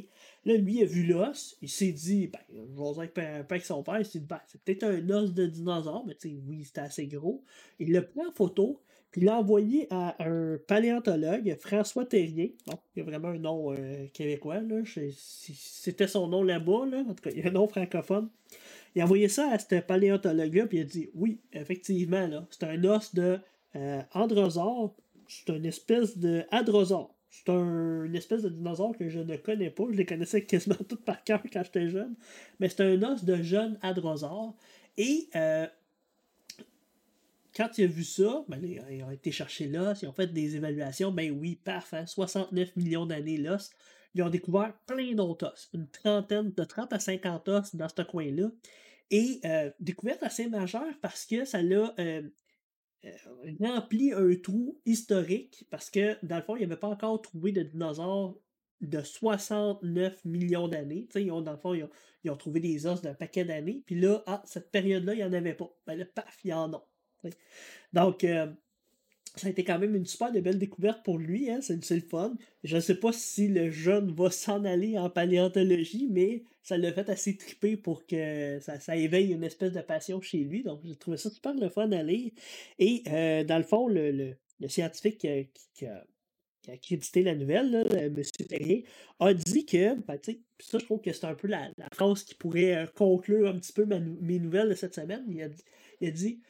Là, 0.45 0.57
lui, 0.57 0.77
il 0.77 0.83
a 0.83 0.87
vu 0.87 1.05
l'os, 1.07 1.57
il 1.63 1.69
s'est 1.69 1.93
dit, 1.93 2.29
ben, 2.29 2.41
je 2.51 2.61
vais 2.61 3.01
avec, 3.01 3.19
avec 3.19 3.65
son 3.65 3.83
père, 3.83 3.99
il 3.99 4.05
s'est 4.05 4.21
dit, 4.21 4.27
ben, 4.27 4.41
c'est 4.47 4.61
peut-être 4.63 4.85
un 4.85 5.11
os 5.11 5.33
de 5.33 5.47
dinosaure, 5.47 6.05
mais 6.07 6.15
tu 6.15 6.29
sais, 6.29 6.37
oui, 6.47 6.65
c'était 6.65 6.83
assez 6.83 7.07
gros. 7.07 7.43
Il 7.79 7.93
l'a 7.93 8.03
pris 8.03 8.21
en 8.21 8.33
photo, 8.33 8.83
puis 9.13 9.21
il 9.21 9.25
l'a 9.27 9.37
envoyé 9.37 9.87
à 9.91 10.17
un 10.25 10.57
paléontologue, 10.67 11.55
François 11.61 12.07
Terrier. 12.07 12.57
Bon, 12.67 12.79
il 12.97 13.01
y 13.01 13.03
a 13.03 13.05
vraiment 13.05 13.29
un 13.29 13.39
nom 13.39 13.73
euh, 13.73 14.07
québécois, 14.15 14.61
là. 14.61 14.77
C'était 15.15 16.07
son 16.07 16.29
nom 16.29 16.43
là-bas, 16.43 16.87
là. 16.91 17.01
En 17.07 17.13
tout 17.15 17.23
cas, 17.23 17.31
il 17.31 17.41
y 17.41 17.43
a 17.43 17.49
un 17.49 17.53
nom 17.53 17.69
francophone. 17.69 18.31
Il 18.95 19.03
a 19.03 19.05
envoyé 19.05 19.29
ça 19.29 19.51
à 19.51 19.59
ce 19.59 19.81
paléontologue-là, 19.81 20.67
puis 20.67 20.79
il 20.79 20.81
a 20.81 20.85
dit 20.85 21.11
Oui, 21.15 21.41
effectivement, 21.53 22.27
là, 22.27 22.47
c'est 22.49 22.65
un 22.65 22.83
os 22.85 23.15
de 23.15 23.39
euh, 23.77 24.03
androsaure. 24.15 24.95
C'est 25.29 25.55
une 25.55 25.67
espèce 25.67 26.17
de 26.17 26.45
hadrosaure. 26.51 27.15
C'est 27.29 27.51
un, 27.51 28.05
une 28.05 28.17
espèce 28.17 28.43
de 28.43 28.49
dinosaure 28.49 28.97
que 28.97 29.11
je 29.11 29.21
ne 29.21 29.37
connais 29.37 29.71
pas. 29.71 29.85
Je 29.91 29.97
les 29.97 30.07
connaissais 30.07 30.43
quasiment 30.45 30.77
toutes 30.89 31.05
par 31.05 31.23
cœur 31.23 31.43
quand 31.53 31.63
j'étais 31.63 31.91
jeune. 31.91 32.15
Mais 32.61 32.71
c'est 32.71 32.83
un 32.83 33.03
os 33.03 33.25
de 33.25 33.43
jeune 33.43 33.79
hadrosaure. 33.83 34.55
Et 34.97 35.29
euh, 35.37 35.67
quand 37.55 37.79
il 37.79 37.85
a 37.85 37.87
vu 37.87 38.05
ça, 38.05 38.45
ben, 38.49 38.63
ils 38.63 39.03
ont 39.03 39.11
été 39.11 39.31
chercher 39.31 39.67
l'os, 39.69 40.03
ils 40.03 40.09
ont 40.09 40.13
fait 40.13 40.33
des 40.33 40.57
évaluations. 40.57 41.13
Ben 41.13 41.31
oui, 41.31 41.57
parfait, 41.57 42.07
69 42.07 42.77
millions 42.77 43.07
d'années 43.07 43.37
l'os. 43.37 43.71
Ils 44.15 44.23
ont 44.23 44.31
découvert 44.31 44.75
plein 44.87 45.15
d'autres 45.15 45.47
os, 45.53 45.71
une 45.75 45.89
trentaine, 45.89 46.53
de 46.53 46.65
30 46.65 46.93
à 46.93 46.99
50 46.99 47.49
os 47.49 47.75
dans 47.75 47.89
ce 47.89 48.03
coin-là. 48.03 48.51
Et 49.11 49.41
euh, 49.45 49.71
découverte 49.81 50.23
assez 50.23 50.49
majeure 50.49 50.95
parce 51.03 51.27
que 51.27 51.45
ça 51.45 51.61
l'a 51.63 51.95
euh, 51.99 52.23
euh, 53.05 53.11
rempli 53.61 54.13
un 54.13 54.35
trou 54.37 54.81
historique 54.87 55.67
parce 55.71 55.91
que, 55.91 56.17
dans 56.25 56.37
le 56.37 56.43
fond, 56.43 56.57
il 56.57 56.61
n'y 56.61 56.65
avait 56.65 56.77
pas 56.77 56.89
encore 56.89 57.21
trouvé 57.21 57.53
de 57.53 57.63
dinosaures 57.63 58.39
de 58.81 59.03
69 59.03 60.25
millions 60.25 60.69
d'années. 60.69 61.09
Ils 61.15 61.31
ont, 61.31 61.41
dans 61.41 61.53
le 61.53 61.59
fond, 61.59 61.75
ils 61.75 62.31
ont, 62.31 62.37
trouvé 62.37 62.61
des 62.61 62.87
os 62.87 63.01
d'un 63.03 63.15
paquet 63.15 63.45
d'années. 63.45 63.83
Puis 63.87 64.01
là, 64.01 64.23
ah, 64.27 64.43
cette 64.45 64.71
période-là, 64.71 65.15
il 65.15 65.19
n'y 65.19 65.25
en 65.25 65.33
avait 65.33 65.55
pas. 65.55 65.71
Ben 65.87 65.99
là, 65.99 66.05
paf, 66.05 66.39
il 66.45 66.51
y 66.51 66.53
en 66.53 66.73
a. 66.73 66.89
Donc, 67.93 68.25
euh, 68.25 68.47
ça 69.37 69.47
a 69.47 69.51
été 69.51 69.65
quand 69.65 69.79
même 69.79 69.97
une 69.97 70.05
super 70.05 70.31
belle 70.31 70.59
découverte 70.59 71.03
pour 71.03 71.19
lui, 71.19 71.51
hein, 71.51 71.61
c'est, 71.63 71.91
le 71.91 72.01
fun. 72.01 72.35
Je 72.65 72.77
ne 72.77 72.81
sais 72.81 72.97
pas 72.97 73.13
si 73.13 73.49
le 73.49 73.71
jeune 73.71 74.13
va 74.13 74.31
s'en 74.31 74.65
aller 74.65 74.99
en 74.99 75.09
paléontologie, 75.09 76.09
mais 76.11 76.43
ça 76.63 76.77
l'a 76.77 76.93
fait 76.93 77.09
assez 77.09 77.37
triper 77.37 77.77
pour 77.77 78.07
que 78.07 78.59
ça, 78.61 78.97
éveille 78.97 79.33
une 79.33 79.45
espèce 79.45 79.73
de 79.73 79.81
passion 79.81 80.21
chez 80.21 80.39
lui. 80.39 80.63
Donc, 80.63 80.81
j'ai 80.85 80.97
trouvé 80.97 81.17
ça 81.17 81.31
super 81.31 81.55
le 81.55 81.69
fun 81.71 81.91
à 81.93 82.03
lire. 82.03 82.31
Et 82.79 83.03
euh, 83.09 83.45
dans 83.45 83.59
le 83.59 83.65
fond, 83.65 83.89
le, 83.89 84.35
scientifique 84.69 85.27
qui, 85.75 85.87
a, 85.87 86.05
crédité 86.83 87.23
la 87.23 87.35
nouvelle, 87.35 87.87
M. 87.91 88.23
Perrier, 88.49 88.85
a 89.19 89.33
dit 89.33 89.65
que, 89.65 89.95
ben, 89.95 90.19
ça, 90.61 90.79
je 90.79 90.85
trouve 90.85 91.01
que 91.01 91.13
c'est 91.13 91.25
un 91.25 91.35
peu 91.35 91.49
la, 91.49 91.71
phrase 91.95 92.23
qui 92.23 92.35
pourrait 92.35 92.77
euh, 92.77 92.87
conclure 92.95 93.49
un 93.49 93.59
petit 93.59 93.73
peu 93.73 93.87
mes 93.87 94.39
nouvelles 94.39 94.69
de 94.69 94.75
cette 94.75 94.95
semaine. 94.95 95.25
A, 95.41 95.49
il 96.01 96.09
a 96.09 96.11
dit 96.11 96.43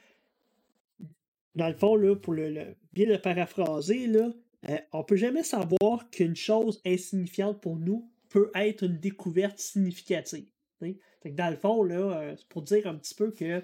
dans 1.54 1.68
le 1.68 1.74
fond, 1.74 2.16
pour 2.16 2.34
bien 2.34 3.06
le 3.06 3.18
paraphraser, 3.18 4.06
là, 4.06 4.30
euh, 4.68 4.78
on 4.92 5.04
peut 5.04 5.16
jamais 5.16 5.42
savoir 5.42 6.08
qu'une 6.10 6.36
chose 6.36 6.80
insignifiante 6.86 7.60
pour 7.60 7.76
nous 7.76 8.10
peut 8.28 8.50
être 8.54 8.84
une 8.84 8.98
découverte 8.98 9.58
significative. 9.58 10.48
dans 10.80 11.50
le 11.50 11.56
fond, 11.56 11.88
euh, 11.90 12.34
c'est 12.36 12.48
pour 12.48 12.62
dire 12.62 12.86
un 12.86 12.94
petit 12.94 13.14
peu 13.14 13.32
que 13.32 13.62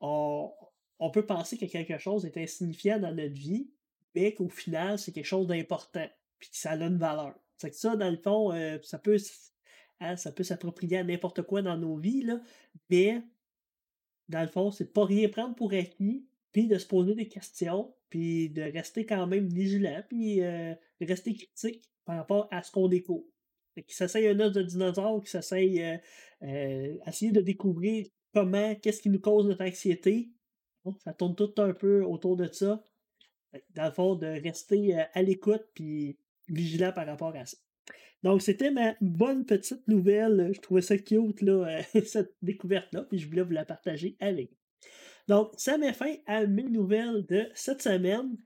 on, 0.00 0.52
peut 1.12 1.26
penser 1.26 1.58
que 1.58 1.66
quelque 1.66 1.98
chose 1.98 2.24
est 2.24 2.36
insignifiant 2.36 2.98
dans 2.98 3.14
notre 3.14 3.34
vie, 3.34 3.70
mais 4.14 4.34
qu'au 4.34 4.48
final, 4.48 4.98
c'est 4.98 5.12
quelque 5.12 5.26
chose 5.26 5.46
d'important, 5.46 6.08
puis 6.38 6.50
que 6.50 6.56
ça 6.56 6.72
a 6.72 6.76
une 6.76 6.98
valeur. 6.98 7.34
C'est 7.56 7.70
que 7.70 7.76
ça, 7.76 7.96
dans 7.96 8.10
le 8.10 8.16
fond, 8.16 8.52
euh, 8.52 8.78
ça 8.82 8.98
peut, 8.98 9.16
hein, 10.00 10.16
ça 10.16 10.32
peut 10.32 10.42
s'approprier 10.42 10.98
à 10.98 11.04
n'importe 11.04 11.42
quoi 11.42 11.62
dans 11.62 11.76
nos 11.76 11.96
vies, 11.96 12.26
mais 12.90 13.22
dans 14.28 14.42
le 14.42 14.48
fond, 14.48 14.70
c'est 14.70 14.92
pas 14.92 15.04
rien 15.04 15.28
prendre 15.28 15.54
pour 15.54 15.72
acquis, 15.72 16.26
puis 16.52 16.68
de 16.68 16.78
se 16.78 16.86
poser 16.86 17.14
des 17.14 17.28
questions, 17.28 17.94
puis 18.10 18.50
de 18.50 18.62
rester 18.62 19.06
quand 19.06 19.26
même 19.26 19.48
vigilant, 19.48 20.02
puis 20.08 20.42
euh, 20.42 20.74
de 21.00 21.06
rester 21.06 21.34
critique 21.34 21.82
par 22.04 22.16
rapport 22.16 22.48
à 22.50 22.62
ce 22.62 22.70
qu'on 22.70 22.88
découvre. 22.88 23.26
Qui 23.86 23.94
s'essaye 23.94 24.28
un 24.28 24.38
os 24.40 24.52
de 24.52 24.62
dinosaure, 24.62 25.22
qui 25.22 25.30
s'essaye 25.30 25.82
euh, 25.82 25.96
euh, 26.42 26.94
essayer 27.06 27.32
de 27.32 27.40
découvrir 27.40 28.06
comment, 28.34 28.74
qu'est-ce 28.74 29.00
qui 29.00 29.08
nous 29.08 29.20
cause 29.20 29.46
notre 29.46 29.64
anxiété. 29.64 30.30
ça 30.98 31.14
tourne 31.14 31.34
tout 31.34 31.54
un 31.56 31.72
peu 31.72 32.04
autour 32.04 32.36
de 32.36 32.48
ça. 32.52 32.84
Dans 33.74 33.86
le 33.86 33.92
fond, 33.92 34.14
de 34.14 34.26
rester 34.26 34.94
à 34.94 35.22
l'écoute 35.22 35.64
puis 35.74 36.18
vigilant 36.48 36.92
par 36.92 37.06
rapport 37.06 37.34
à 37.34 37.46
ça. 37.46 37.56
Donc, 38.22 38.40
c'était 38.40 38.70
ma 38.70 38.94
bonne 39.00 39.44
petite 39.44 39.86
nouvelle. 39.88 40.52
Je 40.54 40.60
trouvais 40.60 40.80
ça 40.80 40.96
cute, 40.96 41.42
là, 41.42 41.82
cette 42.04 42.34
découverte-là, 42.40 43.02
puis 43.04 43.18
je 43.18 43.28
voulais 43.28 43.42
vous 43.42 43.50
la 43.52 43.64
partager 43.64 44.16
avec. 44.20 44.50
Donc, 45.28 45.52
ça 45.56 45.78
met 45.78 45.92
fin 45.92 46.14
à 46.26 46.46
mes 46.46 46.64
nouvelles 46.64 47.24
de 47.26 47.48
cette 47.54 47.82
semaine. 47.82 48.36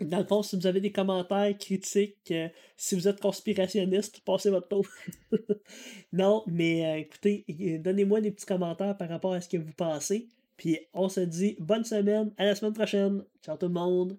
Dans 0.00 0.18
le 0.18 0.26
fond, 0.26 0.42
si 0.42 0.56
vous 0.56 0.66
avez 0.66 0.80
des 0.80 0.92
commentaires 0.92 1.56
critiques, 1.58 2.30
euh, 2.30 2.48
si 2.76 2.94
vous 2.94 3.08
êtes 3.08 3.20
conspirationniste, 3.20 4.20
passez 4.20 4.50
votre 4.50 4.68
tour. 4.68 4.86
non, 6.12 6.44
mais 6.46 6.84
euh, 6.84 6.98
écoutez, 6.98 7.44
donnez-moi 7.82 8.20
des 8.20 8.30
petits 8.30 8.46
commentaires 8.46 8.96
par 8.96 9.08
rapport 9.08 9.32
à 9.32 9.40
ce 9.40 9.48
que 9.48 9.56
vous 9.56 9.72
pensez. 9.72 10.28
Puis 10.58 10.78
on 10.92 11.08
se 11.08 11.20
dit 11.20 11.56
bonne 11.58 11.84
semaine, 11.84 12.32
à 12.36 12.44
la 12.44 12.54
semaine 12.54 12.74
prochaine. 12.74 13.24
Ciao 13.42 13.56
tout 13.56 13.66
le 13.66 13.72
monde. 13.72 14.18